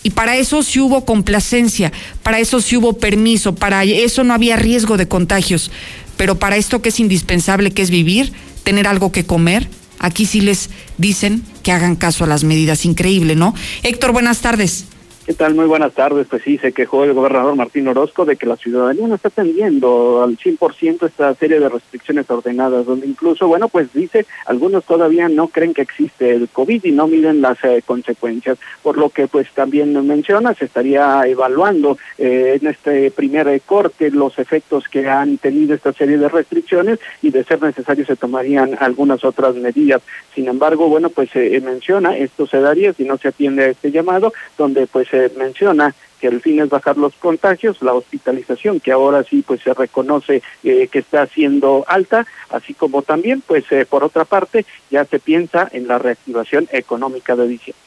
Y 0.02 0.10
para 0.10 0.36
eso 0.36 0.62
sí 0.62 0.80
hubo 0.80 1.04
complacencia, 1.04 1.92
para 2.22 2.38
eso 2.38 2.60
sí 2.60 2.76
hubo 2.76 2.94
permiso, 2.94 3.54
para 3.54 3.84
eso 3.84 4.24
no 4.24 4.34
había 4.34 4.56
riesgo 4.56 4.96
de 4.96 5.08
contagios. 5.08 5.70
Pero 6.16 6.38
para 6.38 6.56
esto 6.56 6.82
que 6.82 6.90
es 6.90 7.00
indispensable, 7.00 7.72
que 7.72 7.82
es 7.82 7.90
vivir, 7.90 8.32
tener 8.62 8.86
algo 8.86 9.12
que 9.12 9.24
comer. 9.24 9.68
Aquí 9.98 10.26
sí 10.26 10.40
les 10.40 10.70
dicen 10.96 11.42
que 11.62 11.72
hagan 11.72 11.96
caso 11.96 12.24
a 12.24 12.28
las 12.28 12.44
medidas. 12.44 12.84
Increíble, 12.84 13.34
¿no? 13.34 13.54
Héctor, 13.82 14.12
buenas 14.12 14.38
tardes. 14.38 14.84
¿Qué 15.28 15.34
tal? 15.34 15.54
Muy 15.54 15.66
buenas 15.66 15.92
tardes. 15.92 16.26
Pues 16.26 16.42
sí, 16.42 16.56
se 16.56 16.72
quejó 16.72 17.04
el 17.04 17.12
gobernador 17.12 17.54
Martín 17.54 17.86
Orozco 17.86 18.24
de 18.24 18.36
que 18.36 18.46
la 18.46 18.56
ciudadanía 18.56 19.06
no 19.06 19.16
está 19.16 19.28
atendiendo 19.28 20.22
al 20.22 20.38
100% 20.38 21.06
esta 21.06 21.34
serie 21.34 21.60
de 21.60 21.68
restricciones 21.68 22.30
ordenadas, 22.30 22.86
donde 22.86 23.06
incluso, 23.06 23.46
bueno, 23.46 23.68
pues 23.68 23.92
dice, 23.92 24.24
algunos 24.46 24.86
todavía 24.86 25.28
no 25.28 25.48
creen 25.48 25.74
que 25.74 25.82
existe 25.82 26.30
el 26.30 26.48
COVID 26.48 26.82
y 26.82 26.92
no 26.92 27.08
miden 27.08 27.42
las 27.42 27.62
eh, 27.62 27.82
consecuencias, 27.84 28.56
por 28.82 28.96
lo 28.96 29.10
que 29.10 29.28
pues 29.28 29.50
también 29.50 29.92
menciona, 30.06 30.54
se 30.54 30.64
estaría 30.64 31.20
evaluando 31.26 31.98
eh, 32.16 32.58
en 32.58 32.66
este 32.66 33.10
primer 33.10 33.60
corte 33.66 34.10
los 34.10 34.38
efectos 34.38 34.88
que 34.88 35.10
han 35.10 35.36
tenido 35.36 35.74
esta 35.74 35.92
serie 35.92 36.16
de 36.16 36.30
restricciones 36.30 37.00
y 37.20 37.32
de 37.32 37.44
ser 37.44 37.60
necesario 37.60 38.06
se 38.06 38.16
tomarían 38.16 38.78
algunas 38.80 39.22
otras 39.24 39.56
medidas. 39.56 40.00
Sin 40.34 40.48
embargo, 40.48 40.88
bueno, 40.88 41.10
pues 41.10 41.28
se 41.28 41.60
menciona, 41.60 42.16
esto 42.16 42.46
se 42.46 42.60
daría 42.60 42.94
si 42.94 43.04
no 43.04 43.18
se 43.18 43.28
atiende 43.28 43.64
a 43.64 43.68
este 43.68 43.90
llamado, 43.90 44.32
donde 44.56 44.86
pues 44.86 45.06
menciona 45.36 45.94
que 46.20 46.26
el 46.26 46.40
fin 46.40 46.60
es 46.60 46.68
bajar 46.68 46.96
los 46.96 47.14
contagios, 47.14 47.80
la 47.80 47.94
hospitalización 47.94 48.80
que 48.80 48.92
ahora 48.92 49.22
sí 49.22 49.42
pues 49.46 49.62
se 49.62 49.72
reconoce 49.72 50.42
eh, 50.64 50.88
que 50.90 50.98
está 50.98 51.26
siendo 51.26 51.84
alta, 51.86 52.26
así 52.50 52.74
como 52.74 53.02
también 53.02 53.40
pues 53.40 53.64
eh, 53.70 53.86
por 53.86 54.04
otra 54.04 54.24
parte 54.24 54.66
ya 54.90 55.04
se 55.04 55.18
piensa 55.18 55.68
en 55.72 55.86
la 55.86 55.98
reactivación 55.98 56.68
económica 56.72 57.36
de 57.36 57.48
diciembre. 57.48 57.82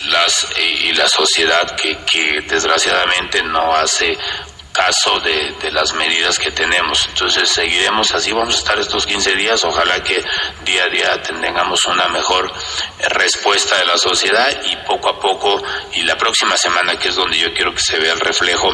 Y 0.00 0.92
la 0.92 1.08
sociedad 1.08 1.76
que 1.76 2.42
desgraciadamente 2.48 3.42
no 3.42 3.74
hace 3.74 4.16
caso 4.74 5.20
de, 5.20 5.54
de, 5.62 5.70
las 5.70 5.94
medidas 5.94 6.36
que 6.38 6.50
tenemos. 6.50 7.06
Entonces 7.08 7.48
seguiremos 7.48 8.12
así, 8.12 8.32
vamos 8.32 8.56
a 8.56 8.58
estar 8.58 8.78
estos 8.80 9.06
15 9.06 9.36
días, 9.36 9.64
ojalá 9.64 10.02
que 10.02 10.22
día 10.64 10.84
a 10.84 10.88
día 10.88 11.22
tengamos 11.22 11.86
una 11.86 12.08
mejor 12.08 12.52
eh, 12.98 13.08
respuesta 13.10 13.78
de 13.78 13.86
la 13.86 13.96
sociedad 13.96 14.50
y 14.68 14.74
poco 14.84 15.10
a 15.10 15.20
poco, 15.20 15.62
y 15.92 16.02
la 16.02 16.18
próxima 16.18 16.56
semana 16.56 16.98
que 16.98 17.10
es 17.10 17.14
donde 17.14 17.38
yo 17.38 17.54
quiero 17.54 17.72
que 17.72 17.80
se 17.80 18.00
vea 18.00 18.14
el 18.14 18.20
reflejo 18.20 18.68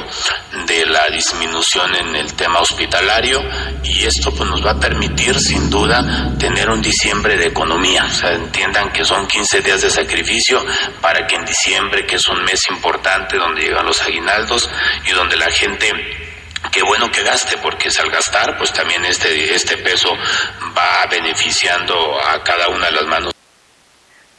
de 0.66 0.87
la 0.87 1.11
disminución 1.11 1.95
en 1.95 2.16
el 2.16 2.33
tema 2.35 2.61
hospitalario. 2.61 3.42
Y 3.85 4.07
esto 4.07 4.33
pues 4.33 4.49
nos 4.49 4.64
va 4.64 4.71
a 4.73 4.80
permitir 4.80 5.38
sin 5.38 5.69
duda 5.69 6.33
tener 6.38 6.71
un 6.71 6.80
diciembre 6.80 7.37
de 7.37 7.49
economía, 7.49 8.04
o 8.04 8.14
sea, 8.14 8.33
entiendan 8.33 8.90
que 8.90 9.04
son 9.04 9.26
15 9.26 9.61
días 9.61 9.83
de 9.83 9.90
sacrificio 9.90 10.64
para 11.02 11.26
que 11.26 11.37
en 11.37 11.45
diciembre, 11.45 12.07
que 12.07 12.16
es 12.16 12.26
un 12.28 12.42
mes 12.42 12.69
importante 12.71 13.37
donde 13.37 13.62
llegan 13.62 13.85
los 13.85 14.00
aguinaldos 14.00 14.71
y 15.04 15.11
donde 15.11 15.37
la 15.37 15.50
gente 15.50 15.89
qué 16.73 16.82
bueno 16.82 17.11
que 17.11 17.23
gaste, 17.23 17.56
porque 17.62 17.88
al 17.88 18.11
gastar, 18.11 18.56
pues 18.59 18.73
también 18.73 19.04
este, 19.04 19.54
este 19.54 19.76
peso 19.78 20.11
va 20.76 21.06
beneficiando 21.11 21.94
a 22.20 22.42
cada 22.42 22.68
una 22.68 22.87
de 22.87 22.92
las 22.92 23.06
manos. 23.06 23.32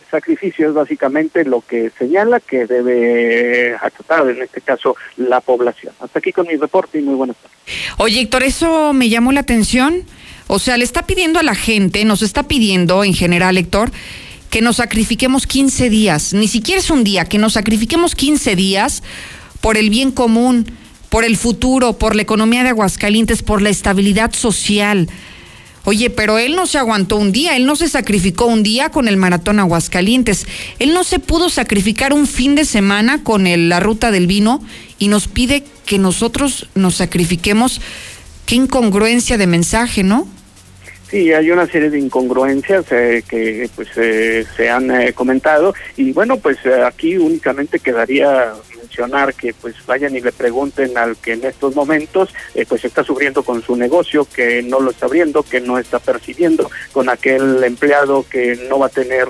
Sacrificio 0.10 0.68
es 0.68 0.74
básicamente 0.74 1.46
lo 1.46 1.62
que 1.62 1.90
señala 1.98 2.42
que 2.42 2.66
debe 2.66 3.76
acatar, 3.76 4.30
en 4.30 4.42
este 4.42 4.60
caso, 4.60 4.98
la 5.16 5.40
población. 5.40 5.94
Hasta 6.02 6.20
aquí 6.20 6.34
con 6.34 6.48
mi 6.48 6.58
reporte 6.58 7.00
y 7.00 7.02
muy 7.02 7.16
buenas 7.16 7.38
tardes. 7.38 7.58
Oye, 7.98 8.20
Héctor, 8.20 8.44
eso 8.44 8.92
me 8.92 9.08
llamó 9.08 9.32
la 9.32 9.40
atención. 9.40 10.06
O 10.48 10.60
sea, 10.60 10.76
le 10.76 10.84
está 10.84 11.08
pidiendo 11.08 11.40
a 11.40 11.44
la 11.44 11.56
gente, 11.56 12.04
nos 12.04 12.22
está 12.22 12.44
pidiendo 12.44 13.06
en 13.06 13.14
general, 13.14 13.58
Héctor, 13.58 13.90
que 14.50 14.62
nos 14.62 14.76
sacrifiquemos 14.78 15.48
15 15.48 15.90
días, 15.90 16.34
ni 16.34 16.50
siquiera 16.50 16.82
es 16.82 16.90
un 16.90 17.06
día, 17.06 17.24
que 17.24 17.38
nos 17.38 17.54
sacrifiquemos 17.54 18.16
15 18.16 18.58
días 18.58 19.02
por 19.62 19.78
el 19.78 19.90
bien 19.90 20.12
común 20.12 20.66
por 21.12 21.26
el 21.26 21.36
futuro, 21.36 21.92
por 21.94 22.16
la 22.16 22.22
economía 22.22 22.64
de 22.64 22.70
Aguascalientes, 22.70 23.44
por 23.44 23.62
la 23.62 23.70
estabilidad 23.70 24.32
social. 24.32 25.10
Oye, 25.84 26.10
pero 26.10 26.40
él 26.40 26.56
no 26.56 26.68
se 26.68 26.78
aguantó 26.78 27.18
un 27.18 27.34
día, 27.34 27.58
él 27.58 27.66
no 27.66 27.76
se 27.76 27.90
sacrificó 27.90 28.46
un 28.46 28.64
día 28.64 28.92
con 28.92 29.10
el 29.10 29.18
maratón 29.18 29.60
Aguascalientes, 29.60 30.48
él 30.80 30.94
no 30.94 31.04
se 31.04 31.20
pudo 31.20 31.50
sacrificar 31.50 32.14
un 32.14 32.28
fin 32.28 32.56
de 32.56 32.64
semana 32.64 33.24
con 33.24 33.44
la 33.68 33.80
ruta 33.82 34.10
del 34.10 34.26
vino 34.26 34.64
y 35.00 35.10
nos 35.10 35.28
pide 35.28 35.66
que 35.86 35.98
nosotros 35.98 36.70
nos 36.76 36.96
sacrifiquemos. 36.96 37.82
Qué 38.46 38.56
incongruencia 38.56 39.38
de 39.38 39.48
mensaje, 39.48 40.04
¿no? 40.04 40.30
Sí, 41.10 41.34
hay 41.34 41.52
una 41.52 41.68
serie 41.68 41.90
de 41.90 42.00
incongruencias 42.00 42.86
eh, 42.90 43.22
que 43.28 43.70
pues 43.76 43.90
eh, 43.98 44.46
se 44.56 44.70
han 44.70 44.90
eh, 44.92 45.12
comentado 45.12 45.74
y 45.98 46.14
bueno, 46.14 46.38
pues 46.38 46.58
aquí 46.86 47.18
únicamente 47.18 47.80
quedaría 47.80 48.54
mencionar 48.92 49.34
que 49.34 49.54
pues 49.54 49.76
vayan 49.86 50.16
y 50.16 50.22
le 50.22 50.32
pregunten 50.32 50.98
al 50.98 51.16
que 51.18 51.34
en 51.34 51.46
estos 51.46 51.76
momentos 51.76 52.30
pues 52.68 52.84
está 52.84 53.04
sufriendo 53.04 53.44
con 53.44 53.64
su 53.64 53.76
negocio, 53.76 54.26
que 54.26 54.62
no 54.62 54.80
lo 54.80 54.92
está 54.92 55.06
abriendo, 55.06 55.44
que 55.44 55.62
no 55.62 55.78
está 55.78 56.00
percibiendo, 56.00 56.70
con 56.92 57.10
aquel 57.10 57.64
empleado 57.64 58.26
que 58.30 58.68
no 58.70 58.80
va 58.80 58.88
a 58.88 58.90
tener 58.90 59.28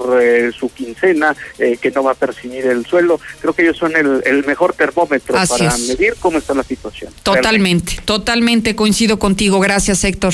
su 0.53 0.71
quincena, 0.73 1.35
que 1.57 1.91
no 1.93 2.03
va 2.03 2.11
a 2.11 2.15
percibir 2.15 2.65
el 2.65 2.85
suelo. 2.85 3.19
Creo 3.39 3.53
que 3.53 3.61
ellos 3.63 3.77
son 3.77 3.93
el, 3.95 4.43
mejor 4.45 4.73
termómetro 4.73 5.35
para 5.35 5.77
medir 5.77 6.15
cómo 6.19 6.39
está 6.39 6.53
la 6.53 6.63
situación. 6.63 7.13
Totalmente, 7.23 7.99
totalmente 8.03 8.75
coincido 8.75 9.19
contigo. 9.19 9.59
Gracias, 9.59 10.03
Héctor. 10.03 10.33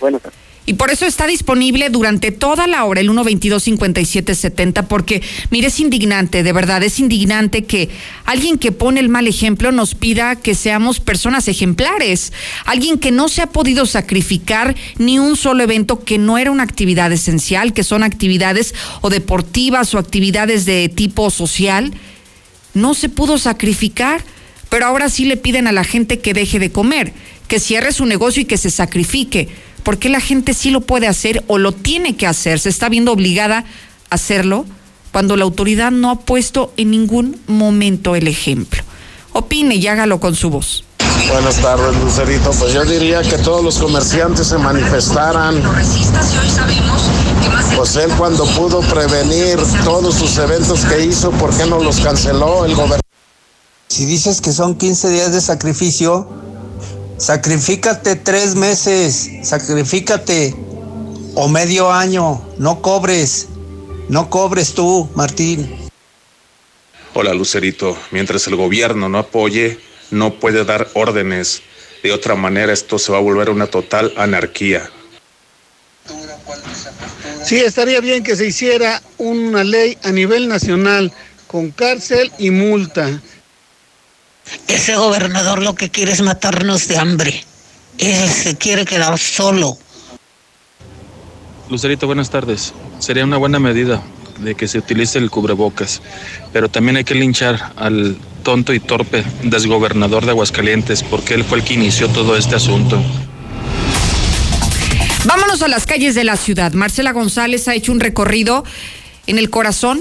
Buenas 0.00 0.22
tardes. 0.22 0.43
Y 0.66 0.74
por 0.74 0.90
eso 0.90 1.04
está 1.04 1.26
disponible 1.26 1.90
durante 1.90 2.32
toda 2.32 2.66
la 2.66 2.84
hora 2.84 3.02
el 3.02 3.10
122-5770, 3.10 4.86
porque, 4.86 5.22
mire, 5.50 5.66
es 5.66 5.78
indignante, 5.78 6.42
de 6.42 6.52
verdad, 6.54 6.82
es 6.82 6.98
indignante 6.98 7.64
que 7.64 7.90
alguien 8.24 8.56
que 8.56 8.72
pone 8.72 9.00
el 9.00 9.10
mal 9.10 9.28
ejemplo 9.28 9.72
nos 9.72 9.94
pida 9.94 10.36
que 10.36 10.54
seamos 10.54 11.00
personas 11.00 11.48
ejemplares. 11.48 12.32
Alguien 12.64 12.98
que 12.98 13.10
no 13.10 13.28
se 13.28 13.42
ha 13.42 13.48
podido 13.48 13.84
sacrificar 13.84 14.74
ni 14.96 15.18
un 15.18 15.36
solo 15.36 15.62
evento 15.62 16.02
que 16.02 16.16
no 16.16 16.38
era 16.38 16.50
una 16.50 16.62
actividad 16.62 17.12
esencial, 17.12 17.74
que 17.74 17.84
son 17.84 18.02
actividades 18.02 18.74
o 19.02 19.10
deportivas 19.10 19.94
o 19.94 19.98
actividades 19.98 20.64
de 20.64 20.88
tipo 20.88 21.28
social, 21.28 21.92
no 22.72 22.94
se 22.94 23.10
pudo 23.10 23.36
sacrificar, 23.36 24.24
pero 24.70 24.86
ahora 24.86 25.10
sí 25.10 25.26
le 25.26 25.36
piden 25.36 25.66
a 25.66 25.72
la 25.72 25.84
gente 25.84 26.20
que 26.20 26.32
deje 26.32 26.58
de 26.58 26.72
comer, 26.72 27.12
que 27.48 27.60
cierre 27.60 27.92
su 27.92 28.06
negocio 28.06 28.40
y 28.40 28.46
que 28.46 28.56
se 28.56 28.70
sacrifique 28.70 29.48
¿Por 29.84 29.98
qué 29.98 30.08
la 30.08 30.20
gente 30.20 30.54
sí 30.54 30.70
lo 30.70 30.80
puede 30.80 31.06
hacer 31.06 31.44
o 31.46 31.58
lo 31.58 31.72
tiene 31.72 32.16
que 32.16 32.26
hacer? 32.26 32.58
Se 32.58 32.70
está 32.70 32.88
viendo 32.88 33.12
obligada 33.12 33.64
a 34.10 34.14
hacerlo 34.14 34.64
cuando 35.12 35.36
la 35.36 35.44
autoridad 35.44 35.92
no 35.92 36.10
ha 36.10 36.20
puesto 36.20 36.72
en 36.76 36.90
ningún 36.90 37.38
momento 37.46 38.16
el 38.16 38.26
ejemplo. 38.26 38.82
Opine 39.32 39.76
y 39.76 39.86
hágalo 39.86 40.18
con 40.20 40.34
su 40.34 40.48
voz. 40.48 40.84
Buenas 41.30 41.56
tardes, 41.56 41.96
Lucerito. 42.02 42.50
Pues 42.52 42.72
yo 42.72 42.84
diría 42.84 43.22
que 43.22 43.36
todos 43.38 43.62
los 43.62 43.78
comerciantes 43.78 44.46
se 44.46 44.58
manifestaran. 44.58 45.62
Pues 47.76 47.96
él 47.96 48.10
cuando 48.16 48.46
pudo 48.46 48.80
prevenir 48.80 49.58
todos 49.84 50.14
sus 50.14 50.38
eventos 50.38 50.84
que 50.84 51.04
hizo, 51.04 51.30
¿por 51.32 51.54
qué 51.56 51.66
no 51.66 51.78
los 51.82 52.00
canceló 52.00 52.64
el 52.64 52.74
gobernador? 52.74 53.00
Si 53.88 54.06
dices 54.06 54.40
que 54.40 54.52
son 54.52 54.76
15 54.76 55.10
días 55.10 55.32
de 55.32 55.40
sacrificio, 55.40 56.28
Sacrifícate 57.16 58.16
tres 58.16 58.56
meses, 58.56 59.30
sacrifícate 59.42 60.54
o 61.36 61.48
medio 61.48 61.92
año, 61.92 62.44
no 62.58 62.82
cobres, 62.82 63.48
no 64.08 64.28
cobres 64.28 64.74
tú, 64.74 65.08
Martín. 65.14 65.70
Hola, 67.14 67.32
Lucerito. 67.32 67.96
Mientras 68.10 68.46
el 68.48 68.56
gobierno 68.56 69.08
no 69.08 69.18
apoye, 69.18 69.78
no 70.10 70.40
puede 70.40 70.64
dar 70.64 70.88
órdenes. 70.94 71.62
De 72.02 72.12
otra 72.12 72.34
manera, 72.34 72.72
esto 72.72 72.98
se 72.98 73.12
va 73.12 73.18
a 73.18 73.22
volver 73.22 73.48
una 73.48 73.68
total 73.68 74.12
anarquía. 74.16 74.90
Sí, 77.44 77.56
estaría 77.56 78.00
bien 78.00 78.24
que 78.24 78.34
se 78.34 78.46
hiciera 78.46 79.00
una 79.18 79.62
ley 79.62 79.96
a 80.02 80.10
nivel 80.10 80.48
nacional 80.48 81.12
con 81.46 81.70
cárcel 81.70 82.32
y 82.38 82.50
multa 82.50 83.20
ese 84.68 84.96
gobernador 84.96 85.62
lo 85.62 85.74
que 85.74 85.90
quiere 85.90 86.12
es 86.12 86.22
matarnos 86.22 86.88
de 86.88 86.98
hambre. 86.98 87.44
Él 87.98 88.28
se 88.28 88.56
quiere 88.56 88.84
quedar 88.84 89.18
solo. 89.18 89.78
Lucerito, 91.70 92.06
buenas 92.06 92.30
tardes. 92.30 92.74
Sería 92.98 93.24
una 93.24 93.36
buena 93.36 93.58
medida 93.58 94.02
de 94.38 94.54
que 94.54 94.68
se 94.68 94.78
utilice 94.78 95.18
el 95.18 95.30
cubrebocas, 95.30 96.02
pero 96.52 96.68
también 96.68 96.96
hay 96.96 97.04
que 97.04 97.14
linchar 97.14 97.72
al 97.76 98.18
tonto 98.42 98.74
y 98.74 98.80
torpe 98.80 99.24
desgobernador 99.42 100.24
de 100.24 100.32
Aguascalientes, 100.32 101.02
porque 101.02 101.34
él 101.34 101.44
fue 101.44 101.58
el 101.58 101.64
que 101.64 101.74
inició 101.74 102.08
todo 102.08 102.36
este 102.36 102.56
asunto. 102.56 103.02
Vámonos 105.24 105.62
a 105.62 105.68
las 105.68 105.86
calles 105.86 106.14
de 106.14 106.24
la 106.24 106.36
ciudad. 106.36 106.72
Marcela 106.72 107.12
González 107.12 107.66
ha 107.68 107.74
hecho 107.74 107.92
un 107.92 108.00
recorrido 108.00 108.64
en 109.26 109.38
el 109.38 109.48
corazón 109.48 110.00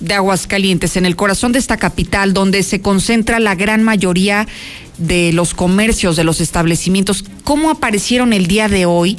de 0.00 0.14
Aguascalientes, 0.14 0.96
en 0.96 1.06
el 1.06 1.14
corazón 1.14 1.52
de 1.52 1.58
esta 1.58 1.76
capital, 1.76 2.32
donde 2.32 2.62
se 2.62 2.80
concentra 2.80 3.38
la 3.38 3.54
gran 3.54 3.82
mayoría 3.82 4.48
de 4.98 5.32
los 5.32 5.54
comercios, 5.54 6.16
de 6.16 6.24
los 6.24 6.40
establecimientos, 6.40 7.24
¿cómo 7.44 7.70
aparecieron 7.70 8.32
el 8.32 8.46
día 8.46 8.68
de 8.68 8.86
hoy? 8.86 9.18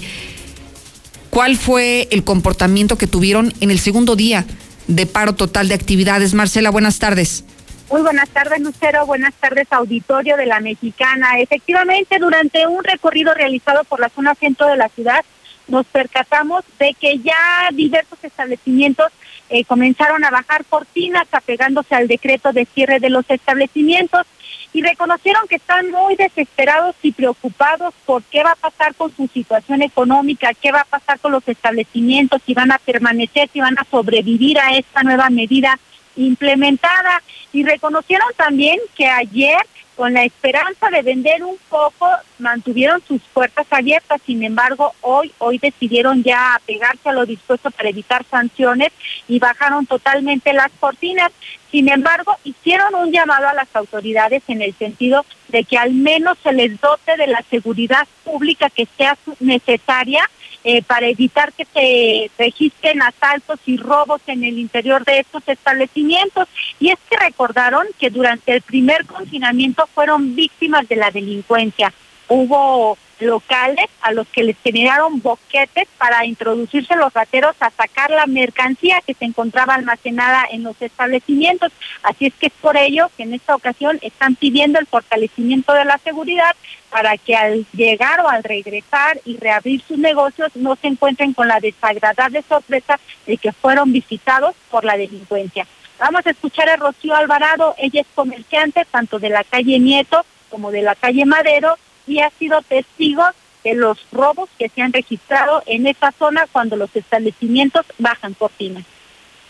¿Cuál 1.29 1.55
fue 1.55 2.07
el 2.11 2.23
comportamiento 2.23 2.97
que 2.97 3.07
tuvieron 3.07 3.53
en 3.61 3.71
el 3.71 3.79
segundo 3.79 4.15
día 4.15 4.45
de 4.87 5.05
paro 5.05 5.33
total 5.33 5.69
de 5.69 5.75
actividades? 5.75 6.33
Marcela, 6.33 6.69
buenas 6.69 6.99
tardes. 6.99 7.45
Muy 7.89 8.01
buenas 8.01 8.29
tardes, 8.29 8.61
Lucero. 8.61 9.05
Buenas 9.05 9.33
tardes, 9.35 9.67
auditorio 9.71 10.37
de 10.37 10.45
la 10.45 10.59
Mexicana. 10.59 11.39
Efectivamente, 11.39 12.19
durante 12.19 12.65
un 12.65 12.83
recorrido 12.83 13.33
realizado 13.33 13.83
por 13.83 13.99
la 13.99 14.09
zona 14.09 14.33
centro 14.35 14.67
de 14.67 14.77
la 14.77 14.89
ciudad, 14.89 15.25
nos 15.67 15.85
percatamos 15.87 16.63
de 16.79 16.93
que 16.99 17.19
ya 17.19 17.69
diversos 17.73 18.19
establecimientos 18.23 19.11
eh, 19.51 19.65
comenzaron 19.65 20.23
a 20.23 20.31
bajar 20.31 20.63
cortinas 20.65 21.27
apegándose 21.31 21.93
al 21.93 22.07
decreto 22.07 22.53
de 22.53 22.65
cierre 22.65 22.99
de 22.99 23.09
los 23.09 23.29
establecimientos 23.29 24.25
y 24.73 24.81
reconocieron 24.81 25.47
que 25.49 25.57
están 25.57 25.91
muy 25.91 26.15
desesperados 26.15 26.95
y 27.01 27.11
preocupados 27.11 27.93
por 28.05 28.23
qué 28.23 28.43
va 28.43 28.51
a 28.51 28.55
pasar 28.55 28.95
con 28.95 29.13
su 29.13 29.27
situación 29.27 29.81
económica, 29.81 30.53
qué 30.53 30.71
va 30.71 30.81
a 30.81 30.85
pasar 30.85 31.19
con 31.19 31.33
los 31.33 31.45
establecimientos, 31.47 32.41
si 32.45 32.53
van 32.53 32.71
a 32.71 32.79
permanecer, 32.79 33.49
si 33.51 33.59
van 33.59 33.77
a 33.77 33.85
sobrevivir 33.91 34.57
a 34.59 34.77
esta 34.77 35.03
nueva 35.03 35.29
medida 35.29 35.77
implementada. 36.15 37.21
Y 37.51 37.63
reconocieron 37.63 38.29
también 38.37 38.79
que 38.95 39.07
ayer 39.07 39.59
con 40.01 40.15
la 40.15 40.23
esperanza 40.23 40.89
de 40.89 41.03
vender 41.03 41.43
un 41.43 41.57
poco, 41.69 42.09
mantuvieron 42.39 43.03
sus 43.07 43.21
puertas 43.21 43.67
abiertas. 43.69 44.19
Sin 44.25 44.41
embargo, 44.43 44.95
hoy, 45.01 45.31
hoy 45.37 45.59
decidieron 45.59 46.23
ya 46.23 46.55
apegarse 46.55 47.07
a 47.07 47.11
lo 47.11 47.27
dispuesto 47.27 47.69
para 47.69 47.89
evitar 47.89 48.25
sanciones 48.25 48.91
y 49.27 49.37
bajaron 49.37 49.85
totalmente 49.85 50.53
las 50.53 50.71
cortinas. 50.79 51.31
Sin 51.71 51.89
embargo, 51.89 52.35
hicieron 52.43 52.93
un 52.95 53.11
llamado 53.11 53.47
a 53.47 53.53
las 53.53 53.73
autoridades 53.73 54.43
en 54.47 54.61
el 54.61 54.73
sentido 54.75 55.25
de 55.47 55.63
que 55.63 55.77
al 55.77 55.93
menos 55.93 56.37
se 56.43 56.51
les 56.51 56.79
dote 56.81 57.15
de 57.15 57.27
la 57.27 57.41
seguridad 57.49 58.07
pública 58.25 58.69
que 58.69 58.87
sea 58.97 59.17
necesaria 59.39 60.29
eh, 60.63 60.83
para 60.83 61.07
evitar 61.07 61.53
que 61.53 61.65
se 61.65 62.29
registren 62.37 63.01
asaltos 63.01 63.59
y 63.65 63.77
robos 63.77 64.21
en 64.27 64.43
el 64.43 64.59
interior 64.59 65.03
de 65.05 65.19
estos 65.19 65.47
establecimientos. 65.47 66.47
Y 66.79 66.89
es 66.89 66.99
que 67.09 67.17
recordaron 67.17 67.87
que 67.97 68.09
durante 68.09 68.53
el 68.53 68.61
primer 68.61 69.05
confinamiento 69.05 69.87
fueron 69.93 70.35
víctimas 70.35 70.87
de 70.89 70.97
la 70.97 71.09
delincuencia. 71.09 71.93
Hubo 72.27 72.97
locales 73.21 73.85
a 74.01 74.11
los 74.11 74.27
que 74.27 74.43
les 74.43 74.57
generaron 74.63 75.21
boquetes 75.21 75.87
para 75.97 76.25
introducirse 76.25 76.95
los 76.95 77.13
rateros 77.13 77.55
a 77.59 77.69
sacar 77.69 78.09
la 78.09 78.25
mercancía 78.25 79.01
que 79.05 79.13
se 79.13 79.25
encontraba 79.25 79.75
almacenada 79.75 80.45
en 80.51 80.63
los 80.63 80.81
establecimientos. 80.81 81.71
Así 82.03 82.27
es 82.27 82.33
que 82.33 82.47
es 82.47 82.53
por 82.53 82.77
ello 82.77 83.09
que 83.15 83.23
en 83.23 83.33
esta 83.33 83.55
ocasión 83.55 83.99
están 84.01 84.35
pidiendo 84.35 84.79
el 84.79 84.87
fortalecimiento 84.87 85.73
de 85.73 85.85
la 85.85 85.97
seguridad 85.99 86.55
para 86.89 87.17
que 87.17 87.35
al 87.35 87.65
llegar 87.73 88.19
o 88.21 88.29
al 88.29 88.43
regresar 88.43 89.21
y 89.23 89.37
reabrir 89.37 89.81
sus 89.87 89.97
negocios 89.97 90.51
no 90.55 90.75
se 90.75 90.87
encuentren 90.87 91.33
con 91.33 91.47
la 91.47 91.59
desagradable 91.59 92.43
sorpresa 92.47 92.99
de 93.25 93.37
que 93.37 93.53
fueron 93.53 93.93
visitados 93.93 94.55
por 94.69 94.83
la 94.83 94.97
delincuencia. 94.97 95.65
Vamos 95.99 96.25
a 96.25 96.31
escuchar 96.31 96.67
a 96.67 96.77
Rocío 96.77 97.15
Alvarado, 97.15 97.75
ella 97.77 98.01
es 98.01 98.07
comerciante 98.15 98.85
tanto 98.89 99.19
de 99.19 99.29
la 99.29 99.43
calle 99.43 99.79
Nieto 99.79 100.25
como 100.49 100.71
de 100.71 100.81
la 100.81 100.95
calle 100.95 101.25
Madero 101.25 101.77
y 102.07 102.19
ha 102.19 102.29
sido 102.31 102.61
testigo 102.61 103.23
de 103.63 103.75
los 103.75 103.99
robos 104.11 104.49
que 104.57 104.69
se 104.69 104.81
han 104.81 104.91
registrado 104.91 105.61
en 105.65 105.87
esa 105.87 106.11
zona 106.11 106.47
cuando 106.51 106.75
los 106.75 106.95
establecimientos 106.95 107.85
bajan 107.99 108.33
cortinas 108.33 108.83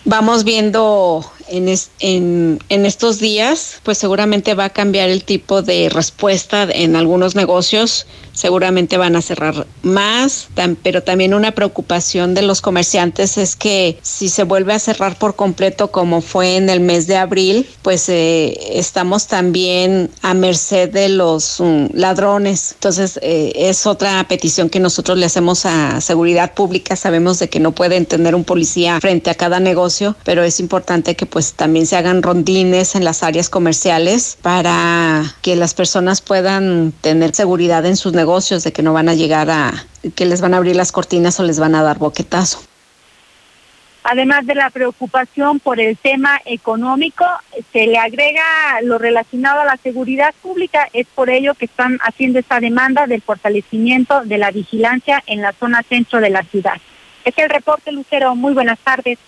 vamos 0.05 0.43
viendo 0.43 1.24
en, 1.48 1.67
en, 2.00 2.60
en, 2.70 2.86
estos 2.86 3.20
días, 3.20 3.79
pues 3.84 3.98
seguramente 3.98 4.53
va 4.53 4.65
a 4.65 4.70
cambiar 4.70 5.10
el 5.10 5.24
tipo 5.24 5.62
de 5.62 5.89
respuesta 5.89 6.63
en 6.63 6.96
algunos 6.96 7.36
negocios 7.36 8.08
seguramente 8.34 8.98
van 8.98 9.16
a 9.16 9.22
cerrar 9.22 9.68
más, 9.84 10.50
pero 10.84 11.04
también 11.04 11.34
una 11.34 11.52
preocupación 11.52 12.34
de 12.34 12.42
los 12.42 12.62
comerciantes 12.62 13.38
es 13.38 13.56
que 13.56 14.00
si 14.02 14.30
se 14.30 14.44
vuelve 14.44 14.74
a 14.74 14.80
cerrar 14.80 15.18
por 15.18 15.36
completo 15.36 15.92
como 15.92 16.22
fue 16.22 16.56
en 16.58 16.70
el 16.70 16.80
mes 16.80 17.08
de 17.08 17.18
abril, 17.18 17.68
pues 17.82 18.10
eh, 18.10 18.58
estamos 18.80 19.28
también 19.28 20.10
a 20.22 20.34
merced 20.34 20.90
de 20.90 21.10
los 21.10 21.60
um, 21.60 21.90
ladrones. 21.94 22.72
Entonces 22.74 23.20
eh, 23.22 23.53
es 23.55 23.86
otra 23.86 24.25
petición 24.27 24.70
que 24.70 24.79
nosotros 24.79 25.18
le 25.18 25.25
hacemos 25.25 25.66
a 25.66 26.01
seguridad 26.01 26.53
pública. 26.53 26.96
Sabemos 26.96 27.40
de 27.40 27.50
que 27.50 27.60
no 27.60 27.72
pueden 27.74 28.05
tener 28.05 28.36
un 28.36 28.44
policía 28.44 29.00
frente 29.01 29.29
a 29.29 29.36
cada 29.36 29.60
negocio, 29.60 30.16
pero 30.24 30.44
es 30.44 30.60
importante 30.60 31.16
que 31.16 31.25
pues 31.25 31.53
también 31.53 31.86
se 31.86 31.96
hagan 31.96 32.24
rondines 32.24 32.96
en 32.96 33.03
las 33.03 33.24
áreas 33.24 33.50
comerciales 33.50 34.38
para 34.42 35.36
que 35.42 35.55
las 35.55 35.74
personas 35.74 36.22
puedan 36.22 36.94
tener 37.01 37.36
seguridad 37.36 37.86
en 37.86 37.98
sus 37.98 38.14
negocios 38.14 38.30
negocios 38.31 38.63
de 38.63 38.72
que 38.72 38.81
no 38.81 38.94
van 38.94 39.09
a 39.09 39.13
llegar 39.13 39.50
a, 39.50 39.74
que 40.15 40.25
les 40.25 40.39
van 40.39 40.53
a 40.53 40.57
abrir 40.57 40.74
las 40.77 40.94
cortinas 40.94 41.37
o 41.41 41.44
les 41.44 41.59
van 41.59 41.75
a 41.75 41.83
dar 41.83 41.98
boquetazo. 41.98 42.63
Además 44.03 44.46
de 44.46 44.55
la 44.55 44.70
preocupación 44.70 45.59
por 45.59 45.81
el 45.81 45.98
tema 45.98 46.39
económico, 46.46 47.25
se 47.74 47.87
le 47.87 47.98
agrega 47.98 48.41
lo 48.83 48.98
relacionado 48.98 49.59
a 49.59 49.65
la 49.65 49.75
seguridad 49.75 50.33
pública. 50.41 50.87
Es 50.94 51.07
por 51.13 51.29
ello 51.29 51.55
que 51.55 51.65
están 51.65 52.00
haciendo 52.03 52.39
esta 52.39 52.61
demanda 52.61 53.05
del 53.05 53.22
fortalecimiento 53.22 54.22
de 54.24 54.37
la 54.37 54.50
vigilancia 54.51 55.22
en 55.27 55.41
la 55.41 55.51
zona 55.51 55.83
centro 55.83 56.22
de 56.22 56.29
la 56.29 56.44
ciudad. 56.44 56.77
Es 57.25 57.37
el 57.37 57.50
reporte, 57.50 57.91
Lucero. 57.91 58.33
Muy 58.33 58.53
buenas 58.53 58.79
tardes. 58.79 59.20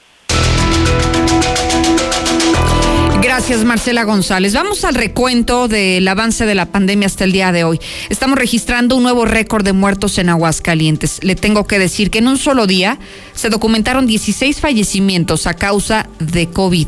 Gracias, 3.24 3.64
Marcela 3.64 4.04
González. 4.04 4.54
Vamos 4.54 4.84
al 4.84 4.96
recuento 4.96 5.70
del 5.70 6.06
avance 6.10 6.46
de 6.46 6.56
la 6.56 6.66
pandemia 6.66 7.06
hasta 7.06 7.24
el 7.24 7.32
día 7.32 7.54
de 7.54 7.64
hoy. 7.64 7.80
Estamos 8.10 8.38
registrando 8.38 8.98
un 8.98 9.04
nuevo 9.04 9.24
récord 9.24 9.64
de 9.64 9.72
muertos 9.72 10.18
en 10.18 10.28
Aguascalientes. 10.28 11.24
Le 11.24 11.36
tengo 11.36 11.66
que 11.66 11.80
decir 11.80 12.12
que 12.12 12.20
en 12.20 12.28
un 12.28 12.38
solo 12.38 12.68
día 12.68 13.00
se 13.34 13.48
documentaron 13.48 14.08
16 14.08 14.60
fallecimientos 14.60 15.48
a 15.48 15.54
causa 15.54 16.10
de 16.20 16.50
COVID. 16.50 16.88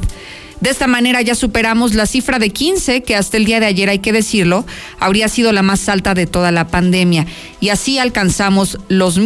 De 0.60 0.70
esta 0.70 0.88
manera 0.88 1.22
ya 1.22 1.36
superamos 1.36 1.94
la 1.94 2.06
cifra 2.06 2.38
de 2.38 2.50
15, 2.50 3.04
que 3.04 3.16
hasta 3.16 3.38
el 3.38 3.46
día 3.46 3.62
de 3.62 3.68
ayer, 3.68 3.88
hay 3.88 4.00
que 4.00 4.12
decirlo, 4.12 4.66
habría 5.00 5.30
sido 5.30 5.54
la 5.54 5.62
más 5.62 5.88
alta 5.88 6.14
de 6.16 6.28
toda 6.28 6.52
la 6.52 6.68
pandemia. 6.68 7.28
Y 7.62 7.70
así 7.70 7.98
alcanzamos 7.98 8.78
los 8.90 9.18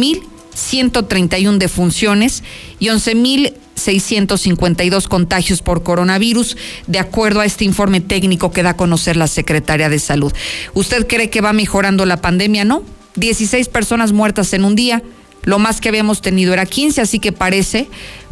1.131 0.54 1.58
defunciones 1.58 2.42
y 2.78 2.86
11.000 2.86 3.54
652 3.80 5.08
contagios 5.08 5.62
por 5.62 5.82
coronavirus, 5.82 6.56
de 6.86 6.98
acuerdo 6.98 7.40
a 7.40 7.46
este 7.46 7.64
informe 7.64 8.00
técnico 8.00 8.52
que 8.52 8.62
da 8.62 8.70
a 8.70 8.76
conocer 8.76 9.16
la 9.16 9.26
Secretaria 9.26 9.88
de 9.88 9.98
Salud. 9.98 10.32
¿Usted 10.74 11.06
cree 11.06 11.30
que 11.30 11.40
va 11.40 11.52
mejorando 11.52 12.04
la 12.04 12.18
pandemia? 12.18 12.64
No. 12.64 12.82
16 13.16 13.68
personas 13.68 14.12
muertas 14.12 14.52
en 14.52 14.64
un 14.64 14.76
día. 14.76 15.02
Lo 15.42 15.58
más 15.58 15.80
que 15.80 15.88
habíamos 15.88 16.20
tenido 16.20 16.52
era 16.52 16.66
15, 16.66 17.00
así 17.00 17.18
que 17.18 17.32
parece 17.32 17.88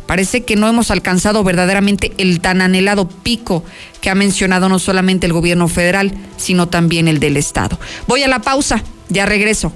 parece 0.07 0.43
que 0.43 0.57
no 0.57 0.69
hemos 0.69 0.91
alcanzado 0.91 1.45
verdaderamente 1.45 2.13
el 2.17 2.41
tan 2.41 2.63
anhelado 2.63 3.09
pico 3.09 3.63
que 4.01 4.09
ha 4.09 4.15
mencionado 4.15 4.71
no 4.71 4.79
solamente 4.79 5.27
el 5.27 5.35
gobierno 5.35 5.69
federal, 5.69 6.15
sino 6.39 6.69
también 6.69 7.09
el 7.09 7.21
del 7.21 7.37
Estado. 7.37 7.79
Voy 8.07 8.23
a 8.23 8.29
la 8.29 8.39
pausa, 8.39 8.83
ya 9.11 9.27
regreso. 9.27 9.71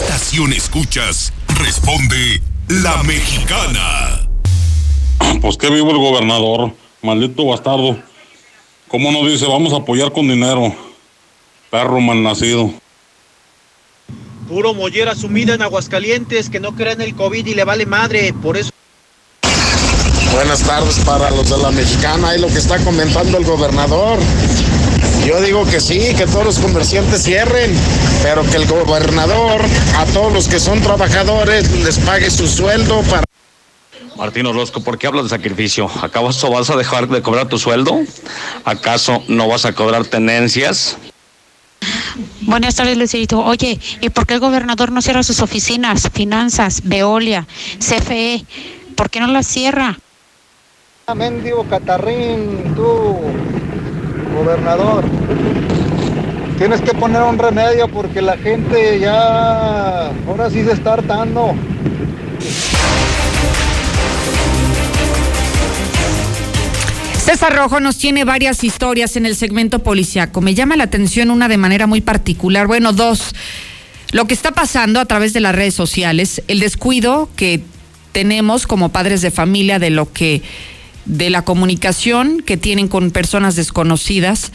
Estación 0.00 0.52
escuchas, 0.52 1.32
Responde 1.60 2.42
la 2.68 3.02
mexicana. 3.04 4.28
Pues 5.40 5.56
que 5.56 5.70
vivo 5.70 5.90
el 5.90 5.98
gobernador, 5.98 6.72
maldito 7.00 7.46
bastardo. 7.46 7.96
¿Cómo 8.88 9.12
nos 9.12 9.30
dice 9.30 9.46
vamos 9.46 9.72
a 9.72 9.76
apoyar 9.76 10.10
con 10.12 10.26
dinero? 10.26 10.74
Perro 11.70 12.00
malnacido. 12.00 12.72
Puro 14.48 14.74
mollera 14.74 15.14
sumida 15.14 15.54
en 15.54 15.62
Aguascalientes 15.62 16.50
que 16.50 16.58
no 16.58 16.74
creen 16.74 17.00
el 17.00 17.14
COVID 17.14 17.46
y 17.46 17.54
le 17.54 17.64
vale 17.64 17.86
madre, 17.86 18.32
por 18.32 18.56
eso. 18.56 18.70
Buenas 20.32 20.60
tardes 20.64 20.98
para 21.00 21.30
los 21.30 21.48
de 21.48 21.58
la 21.58 21.70
mexicana 21.70 22.34
y 22.34 22.40
lo 22.40 22.48
que 22.48 22.58
está 22.58 22.82
comentando 22.82 23.38
el 23.38 23.44
gobernador. 23.44 24.18
Yo 25.26 25.40
digo 25.40 25.64
que 25.66 25.80
sí, 25.80 26.14
que 26.16 26.26
todos 26.26 26.44
los 26.44 26.58
comerciantes 26.58 27.22
cierren, 27.22 27.72
pero 28.22 28.42
que 28.42 28.56
el 28.56 28.66
gobernador 28.66 29.62
a 29.96 30.04
todos 30.06 30.32
los 30.32 30.48
que 30.48 30.60
son 30.60 30.80
trabajadores 30.80 31.70
les 31.70 31.98
pague 31.98 32.30
su 32.30 32.46
sueldo 32.46 33.02
para... 33.02 33.24
Martín 34.16 34.46
Orozco, 34.46 34.80
¿por 34.80 34.98
qué 34.98 35.06
hablas 35.06 35.24
de 35.24 35.30
sacrificio? 35.30 35.90
¿Acaso 36.02 36.50
vas 36.50 36.70
a 36.70 36.76
dejar 36.76 37.08
de 37.08 37.22
cobrar 37.22 37.48
tu 37.48 37.58
sueldo? 37.58 38.00
¿Acaso 38.64 39.22
no 39.28 39.48
vas 39.48 39.64
a 39.64 39.72
cobrar 39.72 40.04
tenencias? 40.04 40.96
Buenas 42.42 42.76
tardes, 42.76 42.96
Lucerito. 42.96 43.40
Oye, 43.40 43.80
¿y 44.00 44.10
por 44.10 44.26
qué 44.26 44.34
el 44.34 44.40
gobernador 44.40 44.92
no 44.92 45.02
cierra 45.02 45.22
sus 45.22 45.40
oficinas, 45.40 46.08
finanzas, 46.12 46.82
Veolia, 46.84 47.46
CFE? 47.78 48.44
¿Por 48.94 49.10
qué 49.10 49.20
no 49.20 49.26
las 49.26 49.46
cierra? 49.46 49.98
Mendigo 51.14 51.64
Catarrín, 51.68 52.74
tú 52.74 53.18
gobernador. 54.34 55.04
Tienes 56.58 56.80
que 56.80 56.94
poner 56.94 57.22
un 57.22 57.38
remedio 57.38 57.88
porque 57.88 58.22
la 58.22 58.36
gente 58.36 58.98
ya 59.00 60.08
ahora 60.28 60.50
sí 60.50 60.64
se 60.64 60.72
está 60.72 60.94
hartando. 60.94 61.54
César 67.24 67.56
Rojo 67.56 67.80
nos 67.80 67.96
tiene 67.96 68.24
varias 68.24 68.62
historias 68.62 69.16
en 69.16 69.24
el 69.24 69.34
segmento 69.34 69.78
policiaco. 69.78 70.42
Me 70.42 70.54
llama 70.54 70.76
la 70.76 70.84
atención 70.84 71.30
una 71.30 71.48
de 71.48 71.56
manera 71.56 71.86
muy 71.86 72.02
particular. 72.02 72.66
Bueno, 72.66 72.92
dos. 72.92 73.34
Lo 74.12 74.26
que 74.26 74.34
está 74.34 74.52
pasando 74.52 75.00
a 75.00 75.06
través 75.06 75.32
de 75.32 75.40
las 75.40 75.54
redes 75.54 75.74
sociales, 75.74 76.42
el 76.46 76.60
descuido 76.60 77.30
que 77.34 77.62
tenemos 78.12 78.66
como 78.66 78.90
padres 78.90 79.22
de 79.22 79.30
familia 79.30 79.78
de 79.78 79.90
lo 79.90 80.12
que 80.12 80.42
de 81.04 81.30
la 81.30 81.42
comunicación 81.42 82.42
que 82.42 82.56
tienen 82.56 82.88
con 82.88 83.10
personas 83.10 83.56
desconocidas 83.56 84.52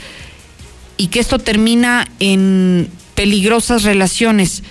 y 0.98 1.08
que 1.08 1.20
esto 1.20 1.40
termina 1.40 2.08
en 2.20 2.90
peligrosas 3.16 3.84
relaciones 3.84 4.64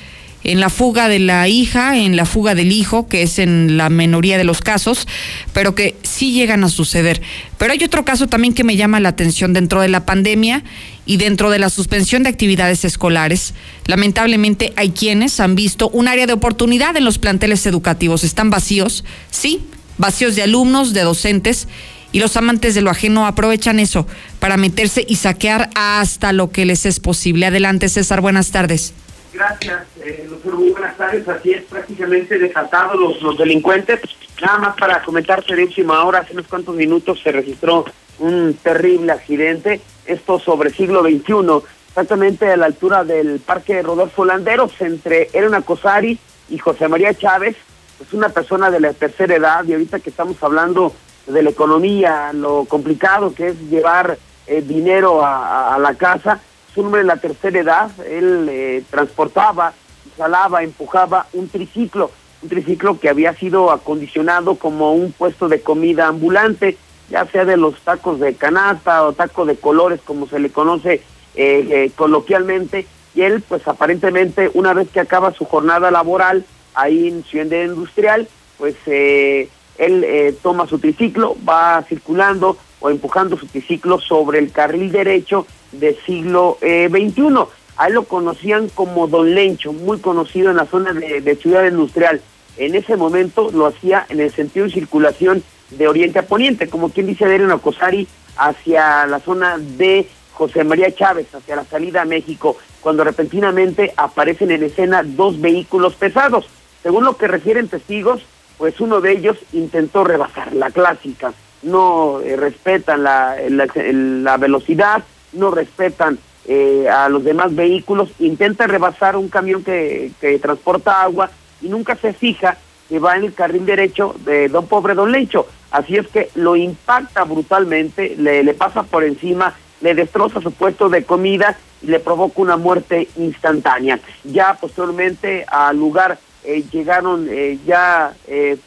en 0.45 0.61
la 0.61 0.71
fuga 0.71 1.09
de 1.09 1.19
la 1.19 1.49
hija, 1.49 1.99
en 1.99 2.17
la 2.17 2.25
fuga 2.25 2.55
del 2.55 2.73
hijo, 2.73 3.09
que 3.09 3.23
es 3.23 3.39
en 3.39 3.77
la 3.77 3.91
minoría 3.91 4.39
de 4.39 4.45
los 4.45 4.61
casos, 4.61 5.07
pero 5.53 5.75
que 5.75 5.97
sí 6.03 6.33
llegan 6.33 6.65
a 6.65 6.69
suceder. 6.69 7.21
Pero 7.59 7.73
hay 7.73 7.83
otro 7.83 8.05
caso 8.05 8.29
también 8.29 8.55
que 8.55 8.65
me 8.65 8.77
llama 8.77 9.01
la 9.01 9.11
atención 9.11 9.53
dentro 9.53 9.81
de 9.81 9.89
la 9.89 10.07
pandemia 10.07 10.63
y 11.07 11.17
dentro 11.17 11.51
de 11.51 11.59
la 11.59 11.71
suspensión 11.71 12.23
de 12.23 12.31
actividades 12.31 12.85
escolares. 12.85 13.55
Lamentablemente 13.87 14.73
hay 14.77 14.91
quienes 14.91 15.41
han 15.41 15.55
visto 15.55 15.89
un 15.91 16.09
área 16.09 16.27
de 16.27 16.35
oportunidad 16.35 16.97
en 16.97 17.05
los 17.05 17.19
planteles 17.19 17.67
educativos. 17.67 18.23
Están 18.23 18.51
vacíos, 18.51 19.05
sí, 19.31 19.61
vacíos 19.99 20.37
de 20.37 20.43
alumnos, 20.43 20.95
de 20.95 21.03
docentes 21.03 21.69
y 22.13 22.21
los 22.21 22.37
amantes 22.37 22.75
de 22.75 22.81
lo 22.81 22.91
ajeno 22.91 23.27
aprovechan 23.27 23.79
eso 23.79 24.07
para 24.41 24.57
meterse 24.57 25.05
y 25.07 25.17
saquear 25.17 25.69
hasta 25.75 26.33
lo 26.33 26.51
que 26.51 26.65
les 26.65 26.87
es 26.87 27.01
posible. 27.01 27.47
Adelante, 27.47 27.89
César, 27.89 28.21
buenas 28.21 28.51
tardes. 28.51 28.95
Gracias, 29.33 29.83
eh. 30.03 30.29
Muy 30.45 30.71
buenas 30.71 30.97
tardes. 30.97 31.29
Así 31.29 31.53
es, 31.53 31.65
prácticamente 31.65 32.39
desatados 32.39 32.99
los, 32.99 33.23
los 33.23 33.37
delincuentes. 33.37 34.01
Nada 34.41 34.59
más 34.59 34.77
para 34.77 35.03
comentarte 35.03 35.55
de 35.55 35.65
última 35.65 36.03
hora, 36.05 36.21
hace 36.21 36.33
unos 36.33 36.47
cuantos 36.47 36.75
minutos 36.75 37.21
se 37.23 37.33
registró 37.33 37.85
un 38.19 38.55
terrible 38.55 39.13
accidente, 39.13 39.81
esto 40.07 40.39
sobre 40.39 40.71
siglo 40.71 41.03
XXI, 41.03 41.67
exactamente 41.89 42.51
a 42.51 42.57
la 42.57 42.67
altura 42.67 43.05
del 43.05 43.41
Parque 43.41 43.83
Rodolfo 43.83 44.25
Landeros, 44.25 44.73
entre 44.81 45.29
Elena 45.33 45.63
Cosari 45.63 46.19
y 46.49 46.59
José 46.59 46.89
María 46.89 47.15
Chávez, 47.15 47.57
es 48.01 48.13
una 48.13 48.29
persona 48.29 48.71
de 48.71 48.81
la 48.81 48.93
tercera 48.93 49.35
edad, 49.35 49.65
y 49.65 49.73
ahorita 49.73 50.01
que 50.01 50.11
estamos 50.11 50.43
hablando 50.43 50.93
de 51.27 51.43
la 51.43 51.51
economía, 51.51 52.33
lo 52.33 52.65
complicado 52.65 53.35
que 53.35 53.49
es 53.49 53.61
llevar 53.69 54.19
eh, 54.47 54.63
dinero 54.63 55.21
a, 55.25 55.77
la 55.79 55.95
casa, 55.95 56.41
un 56.77 56.87
hombre 56.87 57.01
de 57.01 57.09
la 57.09 57.17
tercera 57.17 57.59
edad, 57.59 57.91
él 58.07 58.47
eh, 58.49 58.85
transportaba, 58.89 59.73
salaba, 60.17 60.63
empujaba 60.63 61.27
un 61.33 61.49
triciclo, 61.49 62.11
un 62.43 62.49
triciclo 62.49 63.01
que 63.01 63.09
había 63.09 63.35
sido 63.35 63.73
acondicionado 63.73 64.55
como 64.55 64.93
un 64.93 65.11
puesto 65.13 65.49
de 65.49 65.61
comida 65.61 66.07
ambulante, 66.07 66.79
ya 67.11 67.27
sea 67.27 67.45
de 67.45 67.57
los 67.57 67.81
tacos 67.81 68.21
de 68.21 68.35
canasta 68.35 69.05
o 69.05 69.13
taco 69.13 69.45
de 69.45 69.57
colores, 69.57 70.01
como 70.05 70.29
se 70.29 70.39
le 70.39 70.51
conoce 70.51 70.95
eh, 70.95 71.03
eh, 71.35 71.91
coloquialmente, 71.97 72.87
y 73.15 73.23
él, 73.23 73.43
pues 73.49 73.67
aparentemente, 73.67 74.51
una 74.55 74.73
vez 74.73 74.89
que 74.89 75.01
acaba 75.01 75.33
su 75.33 75.45
jornada 75.45 75.91
laboral 75.91 76.45
ahí 76.81 77.09
en 77.09 77.25
Ciudad 77.25 77.65
Industrial, 77.65 78.29
pues 78.57 78.75
él 78.87 80.37
toma 80.43 80.67
su 80.67 80.79
triciclo, 80.79 81.37
va 81.49 81.85
circulando 81.89 82.57
o 82.81 82.91
empujando 82.91 83.37
su 83.37 83.47
triciclo 83.47 84.01
sobre 84.01 84.39
el 84.39 84.53
carril 84.53 84.93
derecho 84.93 85.47
del 85.73 85.97
siglo 86.05 86.59
eh, 86.61 86.89
XXI. 86.91 87.47
A 87.77 87.87
él 87.87 87.95
lo 87.95 88.05
conocían 88.05 88.69
como 88.69 89.07
Don 89.07 89.35
Lencho, 89.35 89.73
muy 89.73 89.99
conocido 89.99 90.51
en 90.51 90.57
la 90.57 90.67
zona 90.67 90.93
de, 90.93 91.37
Ciudad 91.37 91.67
Industrial. 91.67 92.21
En 92.57 92.75
ese 92.75 92.97
momento 92.97 93.51
lo 93.53 93.67
hacía 93.67 94.05
en 94.09 94.21
el 94.21 94.33
sentido 94.33 94.67
de 94.67 94.73
circulación 94.73 95.43
de 95.71 95.87
oriente 95.87 96.19
a 96.19 96.27
poniente, 96.27 96.69
como 96.69 96.89
quien 96.91 97.07
dice 97.07 97.27
de 97.27 97.59
Cosari 97.61 98.09
hacia 98.37 99.07
la 99.07 99.21
zona 99.21 99.59
de 99.59 100.09
José 100.33 100.65
María 100.65 100.93
Chávez, 100.93 101.33
hacia 101.33 101.57
la 101.57 101.65
salida 101.65 102.03
a 102.03 102.05
México, 102.05 102.57
cuando 102.81 103.05
repentinamente 103.05 103.93
aparecen 103.97 104.51
en 104.51 104.65
escena 104.65 105.03
dos 105.05 105.41
vehículos 105.41 105.95
pesados. 105.95 106.49
Según 106.83 107.05
lo 107.05 107.17
que 107.17 107.29
refieren 107.29 107.69
testigos, 107.69 108.23
pues 108.57 108.81
uno 108.81 109.01
de 109.01 109.13
ellos 109.13 109.37
intentó 109.53 110.05
rebasar 110.05 110.53
la 110.53 110.71
clásica, 110.71 111.33
no 111.63 112.21
eh, 112.21 112.37
respetan 112.37 113.03
la, 113.03 114.37
velocidad, 114.39 115.05
no 115.33 115.51
respetan 115.51 116.19
eh, 116.47 116.89
a 116.89 117.09
los 117.09 117.25
demás 117.25 117.55
vehículos, 117.55 118.11
intenta 118.19 118.67
rebasar 118.67 119.17
un 119.17 119.29
camión 119.29 119.63
que, 119.63 120.11
que, 120.21 120.39
transporta 120.39 121.03
agua 121.03 121.31
y 121.61 121.69
nunca 121.69 121.97
se 121.97 122.13
fija 122.13 122.57
que 122.89 122.99
va 122.99 123.17
en 123.17 123.25
el 123.25 123.35
carril 123.35 123.67
derecho 123.67 124.15
de 124.25 124.49
Don 124.49 124.67
Pobre 124.67 124.95
Don 124.95 125.13
Lecho. 125.13 125.47
Así 125.71 125.97
es 125.97 126.09
que 126.09 126.31
lo 126.35 126.57
impacta 126.57 127.25
brutalmente, 127.25 128.15
le, 128.17 128.43
le 128.43 128.55
pasa 128.55 128.83
por 128.83 129.05
encima, 129.05 129.55
le 129.83 129.95
destroza 129.95 130.41
su 130.41 130.53
puesto 130.53 130.89
de 130.89 131.05
comida 131.05 131.59
y 131.83 131.89
le 131.89 132.01
provoca 132.01 132.41
una 132.41 132.57
muerte 132.57 133.09
instantánea. 133.17 134.01
Ya 134.25 134.55
posteriormente 134.55 135.45
al 135.47 135.77
lugar 135.77 136.19
eh, 136.45 136.65
llegaron 136.71 137.29
eh, 137.31 137.59
ya 137.67 138.15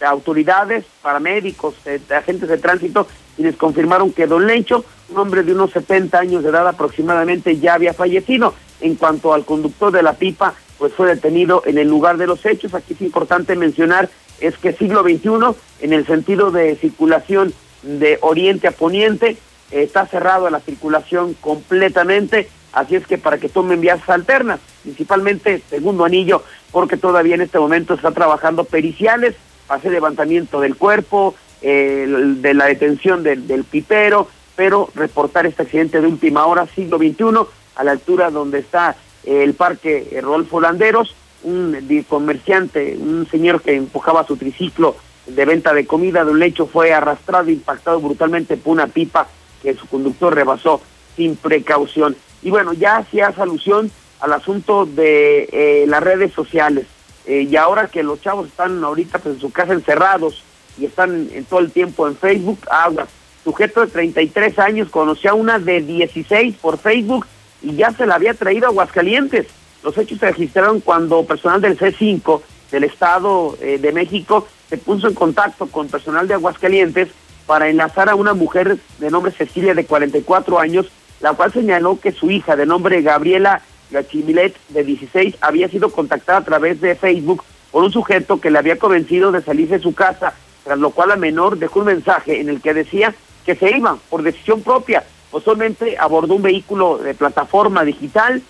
autoridades, 0.05 0.85
paramédicos, 1.01 1.75
agentes 2.09 2.49
de 2.49 2.57
tránsito 2.57 3.07
les 3.37 3.55
confirmaron 3.55 4.11
que 4.11 4.27
Don 4.27 4.45
Lencho 4.45 4.85
un 5.09 5.17
hombre 5.17 5.43
de 5.43 5.53
unos 5.53 5.71
70 5.71 6.17
años 6.17 6.43
de 6.43 6.49
edad 6.49 6.67
aproximadamente 6.67 7.57
ya 7.57 7.73
había 7.73 7.93
fallecido. 7.93 8.53
En 8.79 8.95
cuanto 8.95 9.33
al 9.33 9.45
conductor 9.45 9.91
de 9.91 10.01
la 10.01 10.13
pipa, 10.13 10.53
pues 10.77 10.93
fue 10.93 11.07
detenido 11.07 11.61
en 11.65 11.77
el 11.77 11.87
lugar 11.87 12.17
de 12.17 12.27
los 12.27 12.45
hechos. 12.45 12.73
Aquí 12.73 12.93
es 12.93 13.01
importante 13.01 13.55
mencionar 13.55 14.09
es 14.39 14.57
que 14.57 14.73
siglo 14.73 15.03
XXI, 15.03 15.55
en 15.81 15.93
el 15.93 16.07
sentido 16.07 16.49
de 16.49 16.75
circulación 16.75 17.53
de 17.83 18.17
oriente 18.21 18.67
a 18.67 18.71
poniente, 18.71 19.37
está 19.69 20.07
cerrado 20.07 20.47
a 20.47 20.51
la 20.51 20.59
circulación 20.59 21.35
completamente, 21.35 22.49
así 22.73 22.95
es 22.95 23.05
que 23.05 23.17
para 23.17 23.37
que 23.37 23.49
tomen 23.49 23.81
vías 23.81 24.07
alternas, 24.09 24.59
principalmente 24.83 25.61
segundo 25.69 26.05
anillo, 26.05 26.43
porque 26.71 26.97
todavía 26.97 27.35
en 27.35 27.41
este 27.41 27.59
momento 27.59 27.93
está 27.93 28.11
trabajando 28.11 28.63
periciales, 28.63 29.35
hacer 29.67 29.91
levantamiento 29.91 30.59
del 30.61 30.75
cuerpo, 30.75 31.35
eh, 31.61 32.05
de 32.07 32.53
la 32.53 32.65
detención 32.65 33.23
del, 33.23 33.63
pipero, 33.63 34.27
pero 34.55 34.89
reportar 34.95 35.45
este 35.45 35.63
accidente 35.63 36.01
de 36.01 36.07
última 36.07 36.45
hora, 36.45 36.67
siglo 36.67 36.97
XXI, 36.97 37.47
a 37.75 37.83
la 37.83 37.91
altura 37.91 38.31
donde 38.31 38.59
está 38.59 38.95
el 39.23 39.53
parque 39.53 40.19
Rodolfo 40.21 40.59
Landeros, 40.59 41.15
un 41.43 42.05
comerciante, 42.07 42.97
un 42.99 43.27
señor 43.29 43.61
que 43.61 43.75
empujaba 43.75 44.25
su 44.25 44.37
triciclo 44.37 44.95
de 45.27 45.45
venta 45.45 45.73
de 45.73 45.85
comida 45.85 46.23
de 46.25 46.31
un 46.31 46.39
lecho 46.39 46.67
fue 46.67 46.93
arrastrado, 46.93 47.49
impactado 47.49 47.99
brutalmente 47.99 48.57
por 48.57 48.73
una 48.73 48.87
pipa 48.87 49.27
que 49.61 49.75
su 49.75 49.87
conductor 49.87 50.33
rebasó 50.33 50.81
sin 51.15 51.35
precaución. 51.35 52.15
Y 52.41 52.49
bueno, 52.49 52.73
ya 52.73 52.97
hacía 52.97 53.33
alusión 53.37 53.91
al 54.19 54.33
asunto 54.33 54.85
de 54.85 55.49
eh, 55.51 55.85
las 55.87 56.01
redes 56.01 56.33
sociales. 56.33 56.85
Eh, 57.25 57.47
y 57.49 57.55
ahora 57.55 57.87
que 57.87 58.03
los 58.03 58.21
chavos 58.21 58.47
están 58.47 58.83
ahorita 58.83 59.19
pues, 59.19 59.35
en 59.35 59.41
su 59.41 59.51
casa 59.51 59.73
encerrados 59.73 60.43
y 60.77 60.85
están 60.85 61.29
todo 61.49 61.59
el 61.59 61.71
tiempo 61.71 62.07
en 62.07 62.15
Facebook, 62.15 62.59
aguas 62.69 63.09
sujeto 63.43 63.81
de 63.81 63.87
33 63.87 64.59
años, 64.59 64.89
conoció 64.89 65.31
a 65.31 65.33
una 65.33 65.59
de 65.59 65.81
16 65.81 66.55
por 66.61 66.77
Facebook 66.77 67.25
y 67.61 67.75
ya 67.75 67.91
se 67.91 68.05
la 68.05 68.15
había 68.15 68.33
traído 68.33 68.67
a 68.67 68.69
Aguascalientes. 68.69 69.47
Los 69.83 69.97
hechos 69.97 70.19
se 70.19 70.27
registraron 70.27 70.79
cuando 70.79 71.25
personal 71.25 71.61
del 71.61 71.77
C5 71.77 72.41
del 72.71 72.83
Estado 72.83 73.57
eh, 73.61 73.79
de 73.79 73.91
México 73.91 74.47
se 74.69 74.77
puso 74.77 75.07
en 75.07 75.15
contacto 75.15 75.67
con 75.67 75.87
personal 75.89 76.27
de 76.27 76.35
Aguascalientes 76.35 77.09
para 77.45 77.67
enlazar 77.67 78.09
a 78.09 78.15
una 78.15 78.33
mujer 78.33 78.77
de 78.99 79.11
nombre 79.11 79.31
Cecilia 79.31 79.73
de 79.73 79.85
44 79.85 80.59
años, 80.59 80.87
la 81.21 81.33
cual 81.33 81.53
señaló 81.53 81.99
que 81.99 82.11
su 82.11 82.31
hija 82.31 82.55
de 82.55 82.65
nombre 82.65 83.01
Gabriela 83.01 83.61
Gachimilet 83.91 84.55
de 84.69 84.83
16 84.83 85.35
había 85.41 85.67
sido 85.67 85.91
contactada 85.91 86.39
a 86.39 86.45
través 86.45 86.81
de 86.81 86.95
Facebook 86.95 87.43
por 87.71 87.83
un 87.83 87.91
sujeto 87.91 88.39
que 88.39 88.51
le 88.51 88.59
había 88.59 88.79
convencido 88.79 89.31
de 89.31 89.41
salirse 89.41 89.77
de 89.77 89.83
su 89.83 89.93
casa, 89.93 90.33
tras 90.63 90.79
lo 90.79 90.91
cual 90.91 91.09
la 91.09 91.15
menor 91.15 91.57
dejó 91.57 91.79
un 91.79 91.87
mensaje 91.87 92.39
en 92.39 92.49
el 92.49 92.61
que 92.61 92.73
decía 92.73 93.13
que 93.45 93.55
se 93.55 93.75
iban 93.75 93.97
por 94.09 94.23
decisión 94.23 94.61
propia. 94.61 95.03
Posteriormente 95.29 95.97
abordó 95.97 96.35
un 96.35 96.41
vehículo 96.41 96.97
de 96.97 97.13
plataforma 97.13 97.83
digital, 97.85 98.41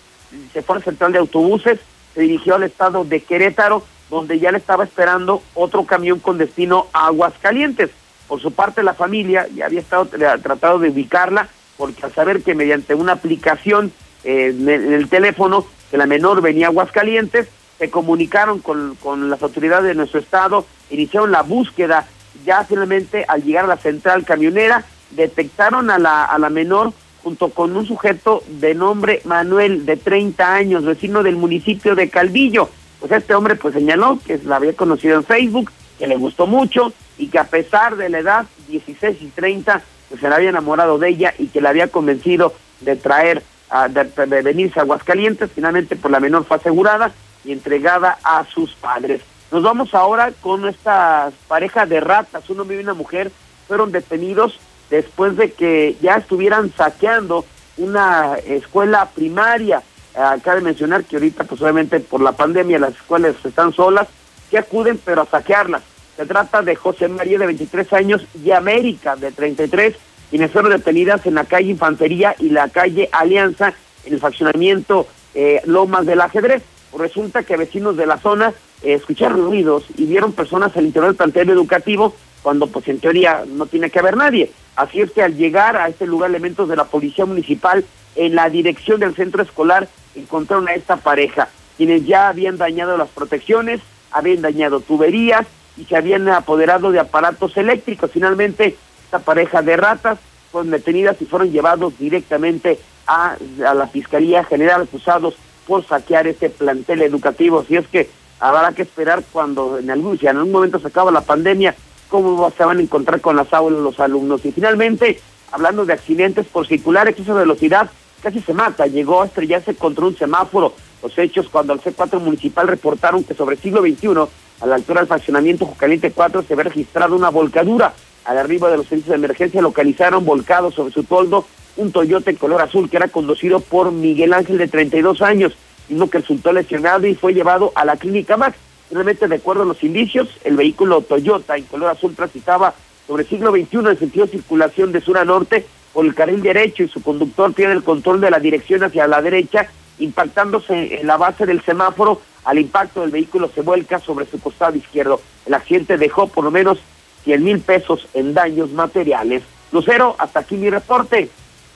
se 0.52 0.62
fue 0.62 0.76
al 0.76 0.82
central 0.82 1.12
de 1.12 1.18
autobuses, 1.18 1.78
se 2.14 2.22
dirigió 2.22 2.56
al 2.56 2.64
estado 2.64 3.04
de 3.04 3.20
Querétaro, 3.20 3.84
donde 4.10 4.38
ya 4.38 4.50
le 4.50 4.58
estaba 4.58 4.84
esperando 4.84 5.42
otro 5.54 5.84
camión 5.84 6.18
con 6.18 6.38
destino 6.38 6.88
a 6.92 7.06
Aguascalientes. 7.06 7.90
Por 8.28 8.40
su 8.40 8.52
parte, 8.52 8.82
la 8.82 8.94
familia 8.94 9.46
ya 9.54 9.66
había 9.66 9.80
estado 9.80 10.06
tratado 10.06 10.78
de 10.78 10.90
ubicarla, 10.90 11.48
porque 11.82 12.06
al 12.06 12.14
saber 12.14 12.44
que 12.44 12.54
mediante 12.54 12.94
una 12.94 13.10
aplicación 13.10 13.90
eh, 14.22 14.54
en, 14.56 14.68
el, 14.68 15.08
teléfono 15.08 15.66
que 15.90 15.96
la 15.96 16.06
menor 16.06 16.40
venía 16.40 16.66
a 16.66 16.68
Aguascalientes, 16.68 17.48
se 17.76 17.90
comunicaron 17.90 18.60
con, 18.60 18.96
con 19.02 19.28
las 19.28 19.42
autoridades 19.42 19.86
de 19.86 19.96
nuestro 19.96 20.20
estado, 20.20 20.64
iniciaron 20.90 21.32
la 21.32 21.42
búsqueda 21.42 22.06
ya 22.44 22.62
finalmente 22.62 23.24
al 23.26 23.42
llegar 23.42 23.64
a 23.64 23.66
la 23.66 23.78
central 23.78 24.24
camionera 24.24 24.84
detectaron 25.10 25.90
a 25.90 25.98
la, 25.98 26.24
a 26.24 26.38
la 26.38 26.50
menor 26.50 26.92
junto 27.24 27.48
con 27.48 27.76
un 27.76 27.84
sujeto 27.84 28.44
de 28.46 28.76
nombre 28.76 29.20
Manuel 29.24 29.84
de 29.84 29.96
30 29.96 30.54
años, 30.54 30.84
vecino 30.84 31.24
del 31.24 31.34
municipio 31.34 31.96
de 31.96 32.08
Calvillo. 32.08 32.68
Pues 33.00 33.10
este 33.10 33.34
hombre 33.34 33.56
pues 33.56 33.74
señaló 33.74 34.20
que 34.24 34.38
la 34.44 34.54
había 34.54 34.76
conocido 34.76 35.16
en 35.16 35.24
Facebook, 35.24 35.72
que 35.98 36.06
le 36.06 36.14
gustó 36.14 36.46
mucho 36.46 36.92
y 37.18 37.26
que 37.26 37.40
a 37.40 37.48
pesar 37.48 37.96
de 37.96 38.08
la 38.08 38.20
edad 38.20 38.46
16 38.68 39.20
y 39.20 39.26
30 39.26 39.82
pues 40.12 40.20
se 40.20 40.26
había 40.26 40.50
enamorado 40.50 40.98
de 40.98 41.08
ella 41.08 41.32
y 41.38 41.46
que 41.46 41.62
le 41.62 41.68
había 41.68 41.88
convencido 41.88 42.52
de 42.80 42.96
traer 42.96 43.42
a, 43.70 43.88
de, 43.88 44.04
de 44.04 44.42
venirse 44.42 44.78
a 44.78 44.82
Aguascalientes, 44.82 45.50
finalmente 45.54 45.96
por 45.96 46.10
la 46.10 46.20
menor 46.20 46.44
fue 46.44 46.58
asegurada 46.58 47.12
y 47.44 47.52
entregada 47.52 48.18
a 48.22 48.44
sus 48.44 48.74
padres. 48.74 49.22
Nos 49.50 49.62
vamos 49.62 49.94
ahora 49.94 50.32
con 50.42 50.68
esta 50.68 51.32
pareja 51.48 51.86
de 51.86 52.00
ratas, 52.00 52.48
un 52.50 52.60
hombre 52.60 52.76
y 52.76 52.82
una 52.82 52.94
mujer, 52.94 53.32
fueron 53.66 53.90
detenidos 53.90 54.60
después 54.90 55.36
de 55.36 55.52
que 55.52 55.96
ya 56.02 56.16
estuvieran 56.16 56.70
saqueando 56.76 57.46
una 57.78 58.36
escuela 58.44 59.08
primaria 59.14 59.82
eh, 60.14 60.40
cabe 60.42 60.60
mencionar 60.60 61.04
que 61.04 61.16
ahorita, 61.16 61.44
pues 61.44 61.60
obviamente 61.62 62.00
por 62.00 62.20
la 62.20 62.32
pandemia, 62.32 62.78
las 62.78 62.94
escuelas 62.94 63.34
están 63.44 63.72
solas, 63.72 64.08
que 64.50 64.58
acuden, 64.58 65.00
pero 65.02 65.22
a 65.22 65.26
saquearlas. 65.26 65.82
Se 66.22 66.28
trata 66.28 66.62
de 66.62 66.76
José 66.76 67.08
María, 67.08 67.36
de 67.36 67.46
23 67.46 67.92
años, 67.94 68.24
y 68.44 68.52
América, 68.52 69.16
de 69.16 69.32
33, 69.32 69.96
quienes 70.30 70.52
fueron 70.52 70.70
detenidas 70.70 71.26
en 71.26 71.34
la 71.34 71.46
calle 71.46 71.72
Infantería 71.72 72.36
y 72.38 72.50
la 72.50 72.68
calle 72.68 73.08
Alianza, 73.10 73.74
en 74.04 74.14
el 74.14 74.20
faccionamiento 74.20 75.08
eh, 75.34 75.60
Lomas 75.64 76.06
del 76.06 76.20
Ajedrez. 76.20 76.62
Resulta 76.96 77.42
que 77.42 77.56
vecinos 77.56 77.96
de 77.96 78.06
la 78.06 78.18
zona 78.18 78.54
eh, 78.84 78.94
escucharon 78.94 79.44
ruidos 79.46 79.86
y 79.96 80.04
vieron 80.04 80.32
personas 80.32 80.76
al 80.76 80.84
interior 80.84 81.08
del 81.08 81.16
plantel 81.16 81.50
educativo 81.50 82.14
cuando 82.40 82.68
pues 82.68 82.86
en 82.86 83.00
teoría 83.00 83.42
no 83.44 83.66
tiene 83.66 83.90
que 83.90 83.98
haber 83.98 84.16
nadie. 84.16 84.52
Así 84.76 85.00
es 85.00 85.10
que 85.10 85.24
al 85.24 85.36
llegar 85.36 85.76
a 85.76 85.88
este 85.88 86.06
lugar 86.06 86.30
elementos 86.30 86.68
de 86.68 86.76
la 86.76 86.84
policía 86.84 87.26
municipal 87.26 87.84
en 88.14 88.36
la 88.36 88.48
dirección 88.48 89.00
del 89.00 89.16
centro 89.16 89.42
escolar 89.42 89.88
encontraron 90.14 90.68
a 90.68 90.74
esta 90.74 90.98
pareja, 90.98 91.48
quienes 91.76 92.06
ya 92.06 92.28
habían 92.28 92.58
dañado 92.58 92.96
las 92.96 93.08
protecciones, 93.08 93.80
habían 94.12 94.40
dañado 94.40 94.78
tuberías 94.78 95.48
y 95.76 95.84
se 95.84 95.96
habían 95.96 96.28
apoderado 96.28 96.90
de 96.90 97.00
aparatos 97.00 97.56
eléctricos. 97.56 98.10
Finalmente, 98.10 98.76
esta 99.04 99.18
pareja 99.18 99.62
de 99.62 99.76
ratas 99.76 100.18
fueron 100.50 100.70
detenidas 100.70 101.20
y 101.20 101.26
fueron 101.26 101.50
llevados 101.50 101.98
directamente 101.98 102.78
a, 103.06 103.36
a 103.66 103.74
la 103.74 103.86
Fiscalía 103.86 104.44
General 104.44 104.82
acusados 104.82 105.34
por 105.66 105.84
saquear 105.86 106.26
este 106.26 106.50
plantel 106.50 107.02
educativo. 107.02 107.60
Así 107.60 107.76
es 107.76 107.86
que 107.88 108.10
habrá 108.40 108.72
que 108.72 108.82
esperar 108.82 109.22
cuando 109.32 109.78
en 109.78 109.90
algún, 109.90 110.18
si 110.18 110.26
en 110.26 110.36
algún 110.36 110.52
momento 110.52 110.78
se 110.78 110.88
acaba 110.88 111.10
la 111.10 111.22
pandemia, 111.22 111.74
cómo 112.08 112.50
se 112.50 112.64
van 112.64 112.78
a 112.78 112.82
encontrar 112.82 113.20
con 113.20 113.36
las 113.36 113.52
aulas 113.52 113.80
los 113.80 113.98
alumnos. 114.00 114.44
Y 114.44 114.52
finalmente, 114.52 115.20
hablando 115.50 115.84
de 115.84 115.94
accidentes 115.94 116.46
por 116.46 116.66
circular, 116.66 117.08
exceso 117.08 117.34
de 117.34 117.40
velocidad, 117.40 117.90
casi 118.22 118.40
se 118.40 118.52
mata, 118.52 118.86
llegó 118.86 119.22
a 119.22 119.26
estrellarse 119.26 119.74
contra 119.74 120.04
un 120.04 120.16
semáforo. 120.16 120.74
Los 121.02 121.16
hechos 121.18 121.48
cuando 121.48 121.72
el 121.72 121.80
C4 121.80 122.20
municipal 122.20 122.68
reportaron 122.68 123.24
que 123.24 123.34
sobre 123.34 123.56
el 123.56 123.62
siglo 123.62 123.80
XXI, 123.80 124.30
a 124.62 124.66
la 124.66 124.76
altura 124.76 125.00
del 125.00 125.08
fraccionamiento 125.08 125.66
Jucaliente 125.66 126.12
4, 126.12 126.42
se 126.42 126.52
había 126.52 126.64
registrado 126.64 127.16
una 127.16 127.30
volcadura. 127.30 127.92
Al 128.24 128.38
arribo 128.38 128.68
de 128.68 128.76
los 128.76 128.86
servicios 128.86 129.10
de 129.10 129.16
emergencia 129.16 129.60
localizaron 129.60 130.24
volcado 130.24 130.70
sobre 130.70 130.92
su 130.92 131.02
toldo 131.02 131.44
un 131.76 131.90
Toyota 131.90 132.30
en 132.30 132.36
color 132.36 132.62
azul 132.62 132.88
que 132.88 132.96
era 132.96 133.08
conducido 133.08 133.58
por 133.58 133.90
Miguel 133.90 134.32
Ángel 134.32 134.58
de 134.58 134.68
32 134.68 135.20
años, 135.22 135.54
mismo 135.88 136.08
que 136.08 136.18
resultó 136.18 136.52
lesionado 136.52 137.06
y 137.08 137.16
fue 137.16 137.34
llevado 137.34 137.72
a 137.74 137.84
la 137.84 137.96
clínica 137.96 138.36
Max. 138.36 138.56
Realmente, 138.90 139.26
de 139.26 139.36
acuerdo 139.36 139.62
a 139.62 139.66
los 139.66 139.82
indicios, 139.82 140.28
el 140.44 140.56
vehículo 140.56 141.00
Toyota 141.00 141.56
en 141.56 141.64
color 141.64 141.90
azul 141.90 142.14
transitaba 142.14 142.74
sobre 143.06 143.24
el 143.24 143.28
siglo 143.28 143.50
XXI 143.50 143.78
en 143.78 143.98
sentido 143.98 144.26
de 144.26 144.32
circulación 144.32 144.92
de 144.92 145.00
sur 145.00 145.18
a 145.18 145.24
norte 145.24 145.66
por 145.92 146.04
el 146.04 146.14
carril 146.14 146.40
derecho 146.40 146.84
y 146.84 146.88
su 146.88 147.02
conductor 147.02 147.52
pierde 147.52 147.74
el 147.74 147.82
control 147.82 148.20
de 148.20 148.30
la 148.30 148.38
dirección 148.38 148.84
hacia 148.84 149.08
la 149.08 149.22
derecha, 149.22 149.68
impactándose 150.02 151.00
en 151.00 151.06
la 151.06 151.16
base 151.16 151.46
del 151.46 151.62
semáforo. 151.64 152.20
Al 152.44 152.58
impacto 152.58 153.02
del 153.02 153.10
vehículo 153.10 153.50
se 153.54 153.62
vuelca 153.62 154.00
sobre 154.00 154.26
su 154.26 154.40
costado 154.40 154.76
izquierdo. 154.76 155.20
El 155.46 155.54
accidente 155.54 155.96
dejó 155.96 156.28
por 156.28 156.44
lo 156.44 156.50
menos 156.50 156.78
100 157.24 157.44
mil 157.44 157.60
pesos 157.60 158.08
en 158.14 158.34
daños 158.34 158.72
materiales. 158.72 159.42
Lucero, 159.70 160.16
hasta 160.18 160.40
aquí 160.40 160.56
mi 160.56 160.70
reporte. 160.70 161.30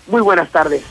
Muy 0.08 0.20
buenas 0.20 0.50
tardes. 0.50 0.82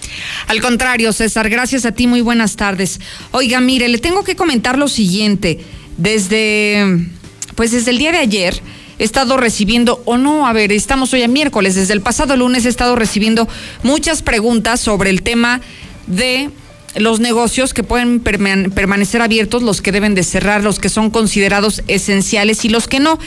Al 0.48 0.62
contrario, 0.62 1.13
César, 1.13 1.50
gracias 1.50 1.86
a 1.86 1.91
ti, 1.91 2.08
muy 2.08 2.21
buenas 2.21 2.56
tardes. 2.56 3.00
Oiga, 3.32 3.62
mire, 3.62 3.88
le 3.88 3.98
tengo 3.98 4.24
que 4.24 4.36
comentar 4.36 4.78
lo 4.78 4.88
siguiente. 4.88 5.60
Desde, 5.98 7.08
pues 7.56 7.71
desde 7.71 7.91
el 7.91 7.98
día 7.98 8.12
de 8.12 8.17
ayer 8.17 8.62
he 9.00 9.04
estado 9.04 9.38
recibiendo, 9.38 10.02
o 10.06 10.17
no, 10.17 10.48
a 10.48 10.54
ver, 10.54 10.71
estamos 10.71 11.13
hoy 11.13 11.24
a 11.24 11.28
miércoles, 11.28 11.76
desde 11.76 11.93
el 11.93 12.02
pasado 12.02 12.36
lunes 12.36 12.65
he 12.65 12.69
estado 12.69 12.95
recibiendo 12.95 13.48
muchas 13.84 14.21
preguntas 14.21 14.80
sobre 14.80 15.10
el 15.10 15.21
tema 15.21 15.62
de 16.08 16.50
los 16.95 17.19
negocios 17.19 17.73
que 17.73 17.84
pueden 17.84 18.19
permanecer 18.19 19.21
abiertos, 19.21 19.63
los 19.63 19.81
que 19.81 19.91
deben 19.91 20.15
de 20.15 20.23
cerrar, 20.23 20.63
los 20.63 20.79
que 20.79 20.89
son 20.89 21.10
considerados 21.10 21.84
esenciales 21.88 22.65
y 22.65 22.69
los 22.69 22.88
que 22.88 22.99
no. 22.99 23.19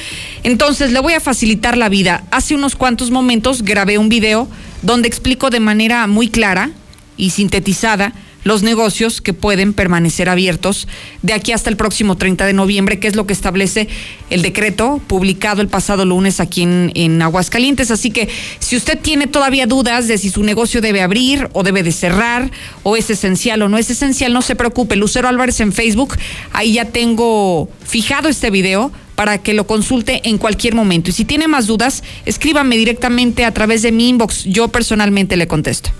Entonces, 0.42 0.92
le 0.92 1.00
voy 1.00 1.12
a 1.12 1.20
facilitar 1.20 1.76
la 1.76 1.88
vida. 1.88 2.24
Hace 2.31 2.54
unos 2.54 2.76
cuantos 2.76 3.11
momentos 3.11 3.62
grabé 3.62 3.98
un 3.98 4.09
video 4.09 4.48
donde 4.83 5.09
explico 5.09 5.50
de 5.50 5.61
manera 5.61 6.07
muy 6.07 6.28
clara 6.28 6.70
y 7.16 7.31
sintetizada 7.31 8.12
los 8.44 8.62
negocios 8.62 9.20
que 9.20 9.33
pueden 9.33 9.72
permanecer 9.72 10.29
abiertos 10.29 10.88
de 11.22 11.33
aquí 11.33 11.53
hasta 11.53 11.70
el 11.70 11.77
próximo 11.77 12.16
30 12.16 12.46
de 12.46 12.53
noviembre, 12.53 12.98
que 12.98 13.09
es 13.09 13.16
lo 13.16 13.27
que 13.27 13.33
establece 13.33 13.88
el 14.31 14.42
decreto 14.42 15.01
publicado 15.07 15.61
el 15.61 15.68
pasado 15.68 16.05
lunes 16.05 16.40
aquí 16.40 16.62
en, 16.62 16.92
en, 16.94 17.20
Aguascalientes. 17.20 17.90
Así 17.90 18.11
que 18.11 18.29
si 18.59 18.77
usted 18.77 18.98
tiene 18.98 19.27
todavía 19.27 19.66
dudas 19.66 20.09
de 20.09 20.18
si 20.18 20.31
su 20.31 20.42
negocio 20.42 20.81
debe 20.81 21.03
abrir 21.03 21.48
o 21.53 21.62
debe 21.62 21.83
de 21.83 21.92
cerrar, 21.92 22.51
o 22.83 22.96
es 22.96 23.11
esencial 23.11 23.62
o 23.62 23.68
no 23.68 23.79
es 23.79 23.90
esencial, 23.90 24.33
no 24.33 24.42
se 24.42 24.57
preocupe. 24.57 24.96
Lucero 24.96 25.29
Álvarez 25.29 25.61
en 25.61 25.72
Facebook, 25.72 26.16
ahí 26.53 26.74
ya 26.74 26.87
tengo 26.87 27.68
fijado 27.85 28.29
este 28.29 28.51
video 28.51 28.92
para 29.18 29.38
que 29.38 29.52
lo 29.52 29.66
consulte 29.66 30.20
en 30.28 30.38
cualquier 30.38 30.76
momento. 30.76 31.11
Y 31.11 31.12
si 31.12 31.24
tiene 31.24 31.48
más 31.48 31.66
dudas, 31.66 32.04
escríbame 32.24 32.76
directamente 32.76 33.44
a 33.44 33.52
través 33.52 33.83
de 33.83 33.90
mi 33.90 34.11
inbox. 34.11 34.44
Yo 34.44 34.68
personalmente 34.68 35.37
le 35.37 35.48
contesto. 35.48 35.90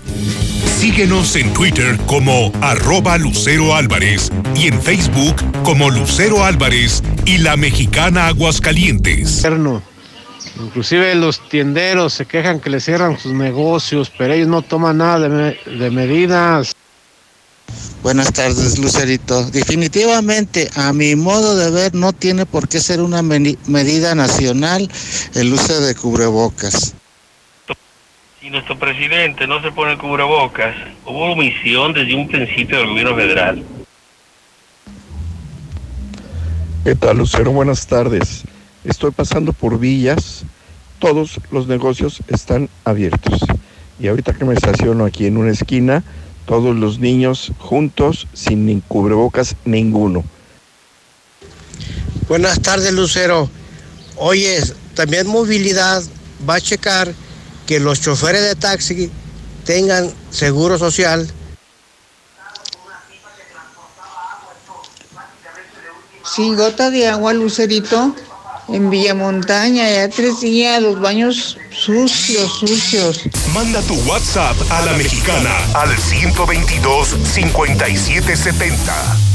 Síguenos 0.77 1.35
en 1.35 1.51
Twitter 1.51 1.97
como 2.05 2.53
arroba 2.61 3.17
Lucero 3.17 3.75
Álvarez 3.75 4.31
y 4.55 4.67
en 4.67 4.81
Facebook 4.81 5.35
como 5.63 5.89
Lucero 5.89 6.45
Álvarez 6.45 7.03
y 7.25 7.39
la 7.39 7.57
mexicana 7.57 8.27
Aguascalientes. 8.27 9.45
Inclusive 10.57 11.13
los 11.15 11.41
tienderos 11.49 12.13
se 12.13 12.25
quejan 12.25 12.61
que 12.61 12.69
les 12.69 12.85
cierran 12.85 13.19
sus 13.19 13.33
negocios, 13.33 14.09
pero 14.17 14.33
ellos 14.33 14.47
no 14.47 14.61
toman 14.61 14.99
nada 14.99 15.27
de, 15.27 15.57
de 15.65 15.91
medidas. 15.91 16.73
Buenas 18.01 18.31
tardes, 18.31 18.79
Lucerito. 18.79 19.43
Definitivamente, 19.51 20.69
a 20.75 20.93
mi 20.93 21.15
modo 21.15 21.55
de 21.57 21.69
ver, 21.69 21.93
no 21.93 22.13
tiene 22.13 22.45
por 22.45 22.67
qué 22.67 22.79
ser 22.79 23.01
una 23.01 23.21
medida 23.21 24.15
nacional 24.15 24.89
el 25.35 25.53
uso 25.53 25.81
de 25.81 25.95
cubrebocas. 25.95 26.95
Si 28.39 28.49
nuestro 28.49 28.79
presidente 28.79 29.45
no 29.47 29.61
se 29.61 29.71
pone 29.71 29.97
cubrebocas, 29.97 30.73
hubo 31.05 31.33
omisión 31.33 31.93
desde 31.93 32.15
un 32.15 32.27
principio 32.29 32.77
del 32.77 32.87
gobierno 32.87 33.15
federal. 33.15 33.63
¿Qué 36.85 36.95
tal, 36.95 37.17
Lucero? 37.17 37.51
Buenas 37.51 37.85
tardes. 37.85 38.43
Estoy 38.85 39.11
pasando 39.11 39.51
por 39.51 39.77
Villas. 39.77 40.45
Todos 40.99 41.41
los 41.51 41.67
negocios 41.67 42.21
están 42.29 42.69
abiertos. 42.85 43.41
Y 43.99 44.07
ahorita 44.07 44.33
que 44.33 44.45
me 44.45 44.53
estaciono 44.53 45.03
aquí 45.03 45.25
en 45.25 45.35
una 45.35 45.51
esquina, 45.51 46.03
todos 46.49 46.75
los 46.75 46.97
niños 46.97 47.51
juntos, 47.59 48.27
sin 48.33 48.81
cubrebocas 48.81 49.55
ninguno. 49.65 50.23
Buenas 52.27 52.59
tardes, 52.59 52.91
Lucero. 52.91 53.47
Oye, 54.15 54.59
también 54.95 55.27
movilidad 55.27 56.01
va 56.49 56.55
a 56.55 56.59
checar 56.59 57.13
que 57.67 57.79
los 57.79 58.01
choferes 58.01 58.41
de 58.41 58.55
taxi 58.55 59.11
tengan 59.63 60.11
seguro 60.31 60.79
social. 60.79 61.31
Sin 66.35 66.55
gota 66.55 66.89
de 66.89 67.09
agua, 67.09 67.31
Lucerito. 67.33 68.15
En 68.71 68.89
Villamontaña, 68.89 69.89
ya 69.89 70.09
tres 70.09 70.41
días, 70.41 70.81
los 70.81 70.99
baños 70.99 71.57
sucios, 71.71 72.59
sucios. 72.59 73.21
Manda 73.53 73.81
tu 73.81 73.95
WhatsApp 74.01 74.55
a 74.69 74.85
la 74.85 74.93
mexicana 74.93 75.55
al 75.73 75.97
122 75.97 77.15
5770. 77.23 79.28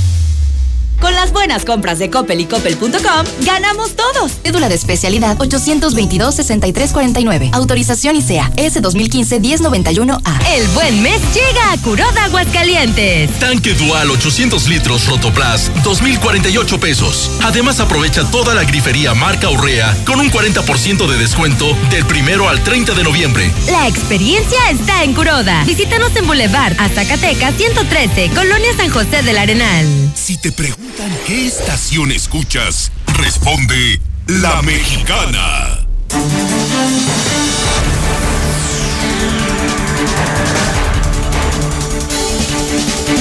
Con 1.00 1.14
las 1.14 1.32
buenas 1.32 1.64
compras 1.64 1.98
de 1.98 2.08
Coppel 2.08 2.40
y 2.40 2.46
Coppel.com, 2.46 3.26
ganamos 3.42 3.94
todos. 3.94 4.32
Cédula 4.42 4.68
de 4.68 4.74
especialidad 4.74 5.36
822-6349. 5.38 7.50
Autorización 7.52 8.16
ICEA 8.16 8.50
S 8.56 8.80
2015-1091A. 8.80 10.46
El 10.54 10.66
buen 10.68 11.02
mes 11.02 11.20
llega 11.34 11.72
a 11.72 11.76
Curoda 11.78 12.24
Aguascalientes. 12.24 13.30
Tanque 13.38 13.74
Dual 13.74 14.10
800 14.10 14.68
litros 14.68 15.06
Rotoplas, 15.06 15.70
2,048 15.82 16.80
pesos. 16.80 17.30
Además, 17.42 17.80
aprovecha 17.80 18.24
toda 18.30 18.54
la 18.54 18.64
grifería 18.64 19.12
marca 19.14 19.50
Urrea 19.50 19.94
con 20.06 20.20
un 20.20 20.30
40% 20.30 21.06
de 21.06 21.18
descuento 21.18 21.76
del 21.90 22.06
primero 22.06 22.48
al 22.48 22.62
30 22.62 22.94
de 22.94 23.04
noviembre. 23.04 23.52
La 23.70 23.88
experiencia 23.88 24.70
está 24.70 25.04
en 25.04 25.12
Curoda. 25.12 25.64
Visítanos 25.64 26.14
en 26.16 26.26
Boulevard, 26.26 26.74
Zacatecas 26.94 27.54
113, 27.56 28.30
Colonia 28.34 28.70
San 28.76 28.90
José 28.90 29.22
del 29.22 29.36
Arenal. 29.36 30.12
Si 30.14 30.36
te 30.36 30.52
preguntas 30.52 30.93
¿Qué 31.26 31.46
estación 31.46 32.12
escuchas? 32.12 32.92
Responde 33.18 34.00
La 34.28 34.62
Mexicana. 34.62 35.84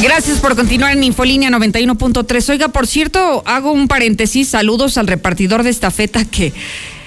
Gracias 0.04 0.40
por 0.40 0.56
continuar 0.56 0.94
en 0.94 1.04
Infolínea 1.04 1.50
91.3. 1.50 2.50
Oiga, 2.52 2.68
por 2.68 2.86
cierto, 2.86 3.42
hago 3.48 3.72
un 3.72 3.88
paréntesis. 3.88 4.50
Saludos 4.50 5.00
al 5.00 5.08
repartidor 5.08 5.64
de 5.64 5.72
esta 5.72 5.90
feta 5.90 6.26
que 6.26 6.54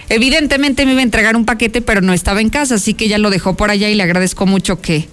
evidentemente 0.09 0.85
me 0.85 0.93
iba 0.93 1.01
a 1.01 1.05
entregar 1.05 1.37
un 1.37 1.45
paquete, 1.45 1.81
pero 1.81 2.01
no 2.01 2.13
estaba 2.13 2.41
en 2.41 2.51
casa, 2.51 2.75
así 2.75 2.95
que 2.95 3.07
ya 3.07 3.19
lo 3.19 3.31
dejó 3.31 3.57
por 3.57 3.71
allá 3.71 3.89
y 3.89 3.95
le 3.95 4.03
agradezco 4.03 4.47
mucho 4.47 4.81
que, 4.81 5.09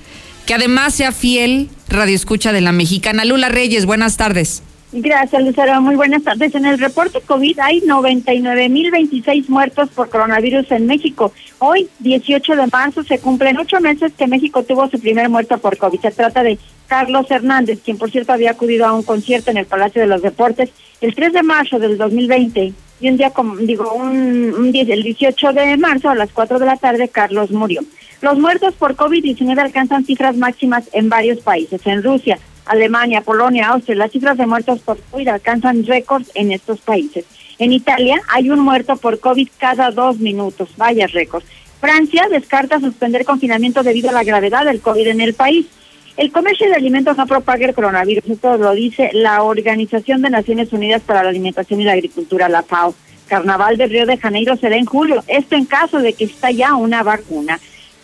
que 0.48 0.56
además 0.56 0.96
sea 0.96 1.12
fiel 1.12 1.70
radio 1.90 2.16
escucha 2.16 2.54
de 2.54 2.62
la 2.62 2.72
mexicana. 2.72 3.24
Lula 3.24 3.50
Reyes, 3.50 3.86
buenas 3.86 4.18
tardes. 4.18 4.64
Gracias, 4.96 5.42
Lucero. 5.42 5.82
Muy 5.82 5.96
buenas 5.96 6.22
tardes. 6.22 6.54
En 6.54 6.66
el 6.66 6.78
reporte 6.78 7.20
COVID 7.20 7.58
hay 7.60 7.82
99.026 7.82 9.50
muertos 9.50 9.90
por 9.90 10.08
coronavirus 10.10 10.70
en 10.70 10.86
México. 10.86 11.34
Hoy, 11.58 11.90
18 11.98 12.56
de 12.56 12.68
marzo, 12.68 13.02
se 13.02 13.18
cumplen 13.18 13.58
ocho 13.58 13.82
meses 13.82 14.14
que 14.16 14.28
México 14.28 14.62
tuvo 14.62 14.88
su 14.90 15.00
primer 15.00 15.30
muerto 15.30 15.58
por 15.58 15.78
COVID. 15.78 16.00
Se 16.00 16.12
trata 16.12 16.44
de 16.44 16.60
Carlos 16.86 17.26
Hernández, 17.32 17.80
quien 17.84 17.98
por 17.98 18.12
cierto 18.12 18.34
había 18.34 18.52
acudido 18.52 18.86
a 18.86 18.94
un 18.94 19.02
concierto 19.02 19.50
en 19.50 19.58
el 19.58 19.66
Palacio 19.66 20.00
de 20.00 20.08
los 20.08 20.22
Deportes 20.22 20.70
el 21.02 21.16
3 21.16 21.34
de 21.34 21.42
marzo 21.42 21.80
del 21.80 21.98
2020. 21.98 22.74
Y 23.02 23.10
un 23.10 23.18
día, 23.18 23.32
como 23.32 23.56
digo, 23.56 23.96
un, 23.96 24.54
un 24.54 24.76
el 24.76 25.02
18 25.02 25.54
de 25.54 25.76
marzo 25.78 26.12
a 26.12 26.16
las 26.16 26.32
4 26.32 26.60
de 26.60 26.68
la 26.68 26.78
tarde, 26.78 27.10
Carlos 27.10 27.50
murió. 27.50 27.82
Los 28.22 28.38
muertos 28.38 28.76
por 28.76 28.96
COVID-19 28.96 29.58
alcanzan 29.58 30.06
cifras 30.06 30.38
máximas 30.38 30.88
en 30.94 31.10
varios 31.10 31.40
países. 31.40 31.82
En 31.86 32.04
Rusia, 32.04 32.38
Alemania, 32.66 33.22
Polonia, 33.22 33.70
Austria, 33.70 33.96
las 33.96 34.12
cifras 34.12 34.38
de 34.38 34.46
muertos 34.46 34.80
por 34.80 34.98
COVID 35.12 35.28
alcanzan 35.28 35.86
récords 35.86 36.32
en 36.36 36.52
estos 36.52 36.80
países. 36.80 37.26
En 37.60 37.74
Italia 37.74 38.22
hay 38.30 38.50
un 38.50 38.60
muerto 38.60 38.96
por 38.96 39.20
COVID 39.20 39.48
cada 39.58 39.92
dos 39.92 40.20
minutos, 40.20 40.70
vaya 40.78 41.08
récords. 41.08 41.46
Francia 41.80 42.28
descarta 42.30 42.80
suspender 42.80 43.26
confinamiento 43.26 43.84
debido 43.84 44.10
a 44.10 44.14
la 44.14 44.24
gravedad 44.24 44.66
del 44.66 44.82
COVID 44.82 45.08
en 45.08 45.22
el 45.22 45.34
país. 45.34 45.66
El 46.16 46.32
comercio 46.32 46.68
de 46.68 46.76
alimentos 46.76 47.18
no 47.18 47.26
propaga 47.26 47.66
el 47.66 47.74
coronavirus, 47.74 48.30
esto 48.30 48.58
lo 48.58 48.74
dice 48.74 49.10
la 49.14 49.42
Organización 49.44 50.22
de 50.22 50.30
Naciones 50.30 50.72
Unidas 50.72 51.02
para 51.02 51.24
la 51.24 51.30
Alimentación 51.30 51.82
y 51.82 51.86
la 51.86 51.94
Agricultura, 51.94 52.50
la 52.50 52.64
FAO. 52.64 52.94
Carnaval 53.28 53.78
de 53.78 53.88
Río 53.88 54.06
de 54.06 54.18
Janeiro 54.18 54.56
será 54.56 54.76
en 54.76 54.86
julio, 54.86 55.24
esto 55.28 55.56
en 55.56 55.66
caso 55.66 56.00
de 56.00 56.14
que 56.14 56.26
está 56.26 56.52
ya 56.52 56.76
una 56.76 57.02
vacuna. 57.04 57.60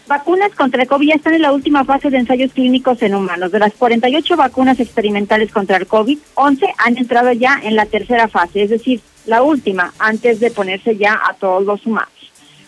Vacunas 0.10 0.52
contra 0.56 0.82
el 0.82 0.88
COVID 0.88 1.08
ya 1.08 1.14
están 1.14 1.36
en 1.36 1.44
la 1.44 1.52
última 1.52 1.86
fase 1.86 2.10
de 2.10 2.18
ensayos 2.18 2.52
clínicos 2.52 3.00
en 3.04 3.14
humanos. 3.14 3.52
De 3.52 3.60
las 3.60 3.74
48 3.74 4.36
vacunas 4.38 4.80
experimentales 4.80 5.52
contra 5.52 5.78
el 5.78 5.86
COVID, 5.86 6.18
11 6.34 6.66
han 6.80 6.98
entrado 6.98 7.32
ya 7.32 7.60
en 7.62 7.76
la 7.76 7.86
tercera 7.86 8.28
fase, 8.28 8.64
es 8.64 8.72
decir, 8.72 9.02
la 9.28 9.44
última, 9.44 9.94
antes 10.00 10.40
de 10.40 10.50
ponerse 10.50 10.98
ya 10.98 11.14
a 11.14 11.36
todos 11.36 11.64
los 11.64 11.86
humanos. 11.86 12.10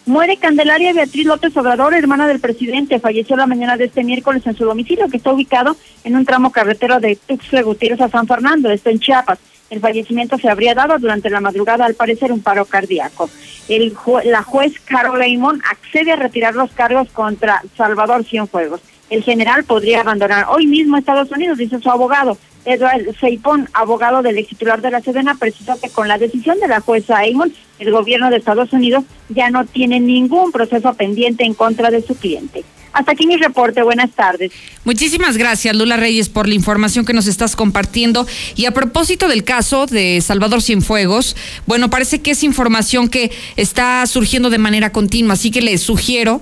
Muere 0.05 0.37
Candelaria 0.37 0.93
Beatriz 0.93 1.25
López 1.25 1.57
Obrador, 1.57 1.95
hermana 1.95 2.27
del 2.27 2.39
presidente. 2.39 2.99
Falleció 2.99 3.35
la 3.35 3.47
mañana 3.47 3.75
de 3.75 3.85
este 3.85 4.03
miércoles 4.03 4.45
en 4.45 4.55
su 4.55 4.65
domicilio, 4.65 5.09
que 5.09 5.17
está 5.17 5.33
ubicado 5.33 5.75
en 6.03 6.15
un 6.15 6.25
tramo 6.25 6.51
carretero 6.51 6.99
de 6.99 7.15
Tuxtla 7.15 7.63
Gutiérrez 7.63 8.01
a 8.01 8.09
San 8.09 8.27
Fernando, 8.27 8.69
esto 8.69 8.91
en 8.91 8.99
Chiapas. 8.99 9.39
El 9.71 9.79
fallecimiento 9.79 10.37
se 10.37 10.49
habría 10.49 10.75
dado 10.75 10.99
durante 10.99 11.29
la 11.29 11.39
madrugada, 11.39 11.85
al 11.85 11.95
parecer 11.95 12.33
un 12.33 12.41
paro 12.41 12.65
cardíaco. 12.65 13.29
El 13.69 13.95
la 14.25 14.43
juez 14.43 14.73
Carol 14.83 15.17
Leymon 15.17 15.61
accede 15.67 16.11
a 16.11 16.17
retirar 16.17 16.55
los 16.55 16.71
cargos 16.71 17.09
contra 17.11 17.63
Salvador 17.77 18.25
Cienfuegos. 18.25 18.81
El 19.09 19.23
general 19.23 19.63
podría 19.63 20.01
abandonar 20.01 20.47
hoy 20.49 20.67
mismo 20.67 20.97
Estados 20.97 21.31
Unidos, 21.31 21.57
dice 21.57 21.79
su 21.79 21.89
abogado. 21.89 22.37
Edward 22.65 23.15
Seipon, 23.17 23.69
abogado 23.73 24.21
del 24.21 24.37
ex 24.37 24.49
titular 24.49 24.81
de 24.81 24.91
la 24.91 24.99
Sedena, 24.99 25.35
precisó 25.35 25.79
que 25.79 25.89
con 25.89 26.09
la 26.09 26.17
decisión 26.17 26.59
de 26.59 26.67
la 26.67 26.81
jueza 26.81 27.23
Eamon, 27.23 27.53
el 27.79 27.91
gobierno 27.91 28.29
de 28.29 28.37
Estados 28.37 28.73
Unidos 28.73 29.05
ya 29.29 29.49
no 29.49 29.65
tiene 29.65 30.01
ningún 30.01 30.51
proceso 30.51 30.93
pendiente 30.95 31.45
en 31.45 31.53
contra 31.53 31.89
de 31.89 32.01
su 32.01 32.15
cliente. 32.15 32.65
Hasta 32.93 33.11
aquí 33.13 33.25
mi 33.25 33.37
reporte. 33.37 33.81
Buenas 33.83 34.11
tardes. 34.11 34.51
Muchísimas 34.83 35.37
gracias, 35.37 35.75
Lula 35.75 35.97
Reyes, 35.97 36.29
por 36.29 36.47
la 36.47 36.55
información 36.55 37.05
que 37.05 37.13
nos 37.13 37.27
estás 37.27 37.55
compartiendo. 37.55 38.27
Y 38.55 38.65
a 38.65 38.71
propósito 38.71 39.27
del 39.27 39.43
caso 39.43 39.85
de 39.85 40.19
Salvador 40.21 40.61
Cienfuegos, 40.61 41.35
bueno, 41.65 41.89
parece 41.89 42.21
que 42.21 42.31
es 42.31 42.43
información 42.43 43.07
que 43.07 43.31
está 43.55 44.05
surgiendo 44.07 44.49
de 44.49 44.57
manera 44.57 44.91
continua, 44.91 45.33
así 45.33 45.51
que 45.51 45.61
le 45.61 45.77
sugiero 45.77 46.41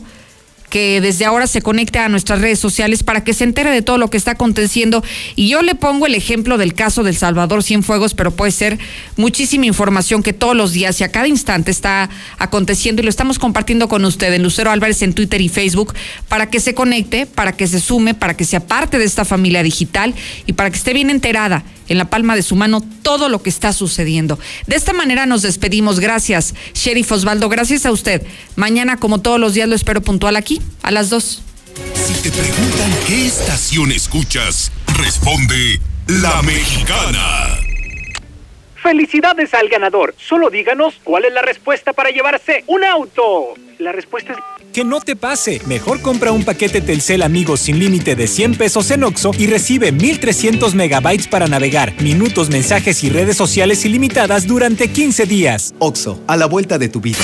que 0.69 1.01
desde 1.01 1.25
ahora 1.25 1.47
se 1.47 1.62
conecte 1.62 1.99
a 1.99 2.10
nuestras 2.10 2.41
redes 2.41 2.60
sociales 2.60 3.03
para 3.03 3.23
que 3.23 3.34
se 3.34 3.43
entere 3.43 3.71
de 3.71 3.82
todo 3.82 3.97
lo 3.97 4.10
que 4.10 4.17
está 4.17 4.32
aconteciendo. 4.32 5.03
Y 5.36 5.49
yo 5.49 5.62
le 5.62 5.75
pongo 5.75 6.05
el 6.05 6.15
ejemplo 6.15 6.58
del 6.58 6.73
caso 6.73 7.03
del 7.03 7.15
Salvador 7.15 7.63
Cienfuegos, 7.63 8.13
pero 8.13 8.32
puede 8.32 8.51
ser 8.51 8.79
muchísima 9.17 9.65
información 9.65 10.23
que 10.23 10.34
todos 10.34 10.55
los 10.55 10.71
días 10.71 10.99
y 11.01 11.03
a 11.03 11.12
cada 11.12 11.27
instante 11.27 11.71
está 11.71 12.10
aconteciendo 12.38 13.01
y 13.01 13.05
lo 13.05 13.10
estamos 13.10 13.39
compartiendo 13.39 13.88
con 13.88 14.05
usted 14.05 14.34
en 14.34 14.43
Lucero 14.43 14.71
Álvarez 14.71 15.01
en 15.01 15.13
Twitter 15.13 15.41
y 15.41 15.49
Facebook 15.49 15.93
para 16.27 16.49
que 16.49 16.60
se 16.60 16.73
conecte, 16.73 17.25
para 17.25 17.53
que 17.53 17.67
se 17.67 17.79
sume, 17.79 18.13
para 18.13 18.36
que 18.36 18.45
sea 18.45 18.60
parte 18.60 18.97
de 18.97 19.05
esta 19.05 19.25
familia 19.25 19.63
digital 19.63 20.13
y 20.45 20.53
para 20.53 20.69
que 20.69 20.77
esté 20.77 20.93
bien 20.93 21.10
enterada 21.10 21.63
en 21.89 21.97
la 21.97 22.10
palma 22.10 22.36
de 22.36 22.43
su 22.43 22.56
mano 22.56 22.82
todo 23.04 23.28
lo 23.28 23.41
que 23.41 23.49
está 23.49 23.73
sucediendo. 23.73 24.39
De 24.67 24.75
esta 24.75 24.93
manera 24.93 25.25
nos 25.25 25.41
despedimos. 25.41 25.99
Gracias, 25.99 26.56
Sheriff 26.73 27.12
Osvaldo. 27.12 27.49
Gracias 27.49 27.86
a 27.86 27.91
usted. 27.91 28.25
Mañana, 28.56 28.97
como 28.97 29.21
todos 29.21 29.39
los 29.39 29.54
días, 29.54 29.67
lo 29.67 29.75
espero 29.75 30.02
puntual 30.02 30.36
aquí, 30.36 30.62
a 30.84 30.91
las 30.91 31.10
dos. 31.10 31.41
Si 31.93 32.13
te 32.21 32.32
preguntan 32.32 32.91
qué 33.08 33.25
estación 33.25 33.91
escuchas, 33.91 34.71
responde 34.97 35.80
La 36.08 36.41
Mexicana. 36.41 37.58
Felicidades 38.82 39.54
al 39.54 39.67
ganador. 39.67 40.15
Solo 40.17 40.49
díganos 40.49 40.95
cuál 41.04 41.25
es 41.25 41.34
la 41.34 41.41
respuesta 41.41 41.93
para 41.93 42.12
llevarse 42.12 42.63
un 42.67 42.84
auto. 42.84 43.54
La 43.78 43.91
respuesta 43.91 44.34
es... 44.34 44.59
Que 44.73 44.84
no 44.84 45.01
te 45.01 45.15
pase. 45.15 45.62
Mejor 45.65 46.01
compra 46.01 46.32
un 46.32 46.43
paquete 46.43 46.82
Telcel 46.82 47.23
Amigos 47.23 47.62
sin 47.62 47.79
límite 47.79 48.15
de 48.15 48.27
100 48.27 48.55
pesos 48.55 48.91
en 48.91 49.03
Oxo 49.03 49.32
y 49.38 49.47
recibe 49.47 49.91
1300 49.91 50.75
megabytes 50.75 51.27
para 51.27 51.47
navegar, 51.47 51.99
minutos, 52.01 52.49
mensajes 52.49 53.03
y 53.03 53.10
redes 53.10 53.36
sociales 53.36 53.84
ilimitadas 53.86 54.45
durante 54.45 54.89
15 54.89 55.25
días. 55.25 55.73
Oxo, 55.79 56.19
a 56.27 56.38
la 56.38 56.45
vuelta 56.45 56.77
de 56.77 56.89
tu 56.89 57.01
vida. 57.01 57.19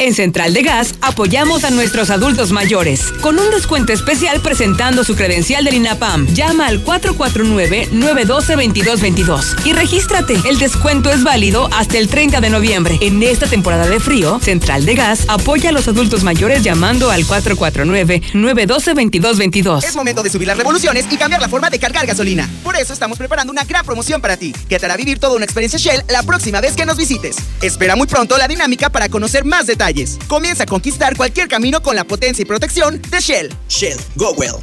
En 0.00 0.14
Central 0.14 0.54
de 0.54 0.62
Gas 0.62 0.94
apoyamos 1.00 1.64
a 1.64 1.70
nuestros 1.70 2.10
adultos 2.10 2.52
mayores 2.52 3.10
con 3.20 3.36
un 3.36 3.50
descuento 3.50 3.92
especial 3.92 4.40
presentando 4.40 5.02
su 5.02 5.16
credencial 5.16 5.64
del 5.64 5.74
INAPAM. 5.74 6.32
Llama 6.34 6.68
al 6.68 6.84
449-912-2222 6.84 9.66
y 9.66 9.72
regístrate. 9.72 10.34
El 10.48 10.60
descuento 10.60 11.10
es 11.10 11.24
válido 11.24 11.68
hasta 11.72 11.98
el 11.98 12.06
30 12.06 12.40
de 12.40 12.48
noviembre. 12.48 12.96
En 13.00 13.20
esta 13.24 13.48
temporada 13.48 13.88
de 13.88 13.98
frío, 13.98 14.38
Central 14.40 14.86
de 14.86 14.94
Gas 14.94 15.24
apoya 15.26 15.70
a 15.70 15.72
los 15.72 15.88
adultos 15.88 16.22
mayores 16.22 16.62
llamando 16.62 17.10
al 17.10 17.24
449-912-2222. 17.24 19.84
Es 19.84 19.96
momento 19.96 20.22
de 20.22 20.30
subir 20.30 20.46
las 20.46 20.56
revoluciones 20.56 21.06
y 21.10 21.16
cambiar 21.16 21.42
la 21.42 21.48
forma 21.48 21.70
de 21.70 21.80
cargar 21.80 22.06
gasolina. 22.06 22.48
Por 22.62 22.76
eso 22.76 22.92
estamos 22.92 23.18
preparando 23.18 23.50
una 23.50 23.64
gran 23.64 23.84
promoción 23.84 24.20
para 24.20 24.36
ti, 24.36 24.54
que 24.68 24.78
te 24.78 24.86
hará 24.86 24.96
vivir 24.96 25.18
toda 25.18 25.34
una 25.34 25.44
experiencia 25.44 25.76
Shell 25.76 26.04
la 26.08 26.22
próxima 26.22 26.60
vez 26.60 26.76
que 26.76 26.86
nos 26.86 26.96
visites. 26.96 27.34
Espera 27.62 27.96
muy 27.96 28.06
pronto 28.06 28.38
la 28.38 28.46
dinámica 28.46 28.90
para 28.90 29.08
conocer 29.08 29.44
más 29.44 29.66
detalles. 29.66 29.87
Comienza 30.26 30.64
a 30.64 30.66
conquistar 30.66 31.16
cualquier 31.16 31.48
camino 31.48 31.82
con 31.82 31.96
la 31.96 32.04
potencia 32.04 32.42
y 32.42 32.44
protección 32.44 33.00
de 33.10 33.20
Shell. 33.20 33.54
Shell, 33.68 33.98
go 34.16 34.32
well. 34.32 34.56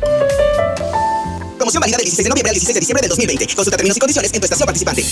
Promoción 1.65 1.81
válida 1.81 1.97
del 1.97 2.05
16 2.05 2.25
de 2.25 2.29
noviembre 2.29 2.49
al 2.51 2.53
16 2.53 2.73
de 2.75 2.79
diciembre 2.79 3.01
de 3.01 3.07
2020. 3.07 3.55
Consulta 3.55 3.77
términos 3.77 3.97
y 3.97 3.99
condiciones 3.99 4.31
en 4.31 4.39
tu 4.39 4.45
estación 4.45 4.67
participante. 4.67 5.03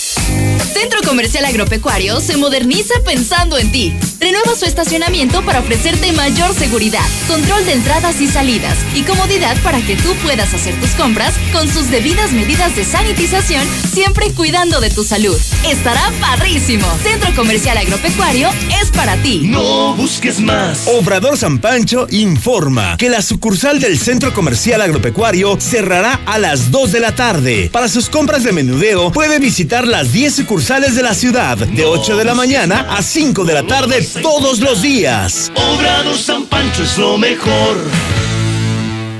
Centro 0.72 1.02
Comercial 1.02 1.44
Agropecuario 1.46 2.20
se 2.20 2.36
moderniza 2.36 2.94
pensando 3.04 3.58
en 3.58 3.72
ti. 3.72 3.92
Renueva 4.20 4.54
su 4.54 4.64
estacionamiento 4.64 5.44
para 5.44 5.58
ofrecerte 5.58 6.12
mayor 6.12 6.54
seguridad, 6.54 7.04
control 7.26 7.66
de 7.66 7.72
entradas 7.72 8.20
y 8.20 8.28
salidas 8.28 8.78
y 8.94 9.02
comodidad 9.02 9.56
para 9.64 9.80
que 9.80 9.96
tú 9.96 10.14
puedas 10.22 10.54
hacer 10.54 10.78
tus 10.80 10.90
compras 10.90 11.34
con 11.52 11.68
sus 11.68 11.90
debidas 11.90 12.30
medidas 12.30 12.76
de 12.76 12.84
sanitización, 12.84 13.66
siempre 13.92 14.32
cuidando 14.32 14.80
de 14.80 14.90
tu 14.90 15.02
salud. 15.02 15.36
Estará 15.68 16.12
padrísimo. 16.20 16.86
Centro 17.02 17.34
Comercial 17.34 17.78
Agropecuario 17.78 18.48
es 18.80 18.92
para 18.92 19.16
ti. 19.16 19.40
No 19.42 19.96
busques 19.96 20.38
más. 20.38 20.86
Obrador 20.86 21.36
San 21.36 21.58
Pancho 21.58 22.06
informa 22.10 22.96
que 22.96 23.08
la 23.08 23.22
sucursal 23.22 23.80
del 23.80 23.98
Centro 23.98 24.32
Comercial 24.32 24.80
Agropecuario 24.80 25.58
cerrará 25.60 26.20
a 26.26 26.43
las 26.44 26.70
2 26.70 26.92
de 26.92 27.00
la 27.00 27.14
tarde. 27.14 27.70
Para 27.72 27.88
sus 27.88 28.10
compras 28.10 28.44
de 28.44 28.52
menudeo, 28.52 29.10
puede 29.10 29.38
visitar 29.38 29.88
las 29.88 30.12
10 30.12 30.34
sucursales 30.34 30.94
de 30.94 31.02
la 31.02 31.14
ciudad, 31.14 31.56
de 31.56 31.86
8 31.86 32.18
de 32.18 32.24
la 32.26 32.34
mañana 32.34 32.86
a 32.90 33.02
5 33.02 33.46
de 33.46 33.54
la 33.54 33.62
tarde 33.62 34.06
todos 34.20 34.60
los 34.60 34.82
días. 34.82 35.50
Obrador 35.54 36.18
San 36.18 36.44
Pancho 36.44 36.82
es 36.82 36.98
lo 36.98 37.16
mejor. 37.16 37.78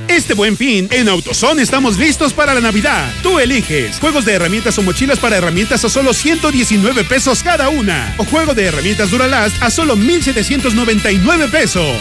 Este 0.07 0.35
buen 0.35 0.55
fin, 0.55 0.87
en 0.91 1.09
AutoZone 1.09 1.63
estamos 1.63 1.97
listos 1.97 2.31
para 2.31 2.53
la 2.53 2.61
Navidad. 2.61 3.11
Tú 3.23 3.39
eliges 3.39 3.97
juegos 3.99 4.23
de 4.23 4.33
herramientas 4.33 4.77
o 4.77 4.83
mochilas 4.83 5.17
para 5.17 5.37
herramientas 5.37 5.83
a 5.83 5.89
solo 5.89 6.13
119 6.13 7.05
pesos 7.05 7.41
cada 7.41 7.69
una. 7.69 8.13
O 8.19 8.25
juego 8.25 8.53
de 8.53 8.65
herramientas 8.65 9.09
Duralast 9.09 9.55
a 9.63 9.71
solo 9.71 9.95
1,799 9.95 11.47
pesos. 11.47 11.97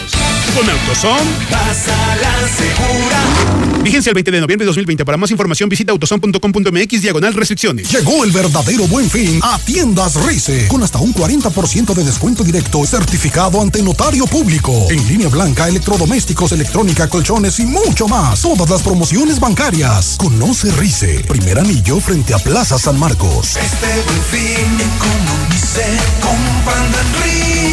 Con 0.54 0.70
AutoZone, 0.70 1.30
Pásala 1.50 2.48
segura. 2.48 3.82
Vigencia 3.82 4.10
el 4.10 4.14
20 4.14 4.30
de 4.30 4.40
noviembre 4.40 4.64
de 4.64 4.68
2020. 4.68 5.04
Para 5.04 5.18
más 5.18 5.30
información 5.30 5.68
visita 5.68 5.92
autozone.com.mx 5.92 7.02
diagonal 7.02 7.34
restricciones. 7.34 7.90
Llegó 7.90 8.24
el 8.24 8.30
verdadero 8.30 8.86
buen 8.86 9.10
fin 9.10 9.40
a 9.42 9.58
Tiendas 9.58 10.14
Rice, 10.24 10.68
con 10.68 10.82
hasta 10.82 10.98
un 11.00 11.12
40% 11.12 11.92
de 11.92 12.04
descuento 12.04 12.44
directo 12.44 12.86
certificado 12.86 13.60
ante 13.60 13.82
notario 13.82 14.26
público. 14.26 14.86
En 14.90 15.06
línea 15.08 15.28
blanca, 15.28 15.68
electrodomésticos, 15.68 16.52
electrónica, 16.52 17.08
colchones 17.08 17.58
y 17.58 17.66
mucho 17.66 18.06
más. 18.06 18.40
Todas 18.40 18.70
las 18.70 18.82
promociones 18.82 19.40
bancarias. 19.40 20.16
Conoce 20.18 20.70
Rice, 20.72 21.24
primer 21.26 21.58
anillo 21.58 22.00
frente 22.00 22.32
a 22.32 22.38
Plaza 22.38 22.78
San 22.78 22.98
Marcos. 22.98 23.56
Este 23.56 23.86
buen 24.06 24.22
fin 24.30 24.80
economice 24.80 25.84
comprando 26.22 26.98
en 26.98 27.22
Rice. 27.22 27.63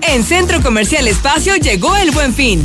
En 0.00 0.24
Centro 0.24 0.62
Comercial 0.62 1.06
Espacio 1.06 1.56
llegó 1.56 1.94
el 1.96 2.12
buen 2.12 2.32
fin. 2.32 2.62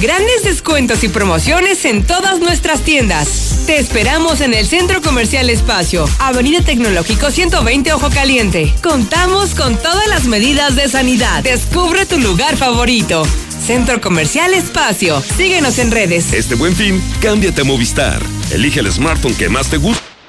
Grandes 0.00 0.42
descuentos 0.42 1.04
y 1.04 1.08
promociones 1.08 1.84
en 1.84 2.04
todas 2.04 2.40
nuestras 2.40 2.82
tiendas. 2.82 3.60
Te 3.66 3.78
esperamos 3.78 4.40
en 4.40 4.52
el 4.52 4.66
Centro 4.66 5.00
Comercial 5.00 5.48
Espacio, 5.48 6.04
Avenida 6.18 6.62
Tecnológico 6.62 7.30
120 7.30 7.92
Ojo 7.92 8.10
Caliente. 8.10 8.72
Contamos 8.82 9.54
con 9.54 9.76
todas 9.76 10.06
las 10.08 10.24
medidas 10.24 10.74
de 10.76 10.88
sanidad. 10.88 11.42
Descubre 11.42 12.06
tu 12.06 12.18
lugar 12.18 12.56
favorito. 12.56 13.22
Centro 13.64 14.00
Comercial 14.00 14.52
Espacio. 14.52 15.22
Síguenos 15.36 15.78
en 15.78 15.90
redes. 15.90 16.32
Este 16.32 16.54
buen 16.56 16.74
fin, 16.74 17.02
cámbiate 17.22 17.62
a 17.62 17.64
Movistar. 17.64 18.20
Elige 18.50 18.80
el 18.80 18.92
smartphone 18.92 19.34
que 19.34 19.48
más 19.48 19.70
te 19.70 19.78
guste. 19.78 20.13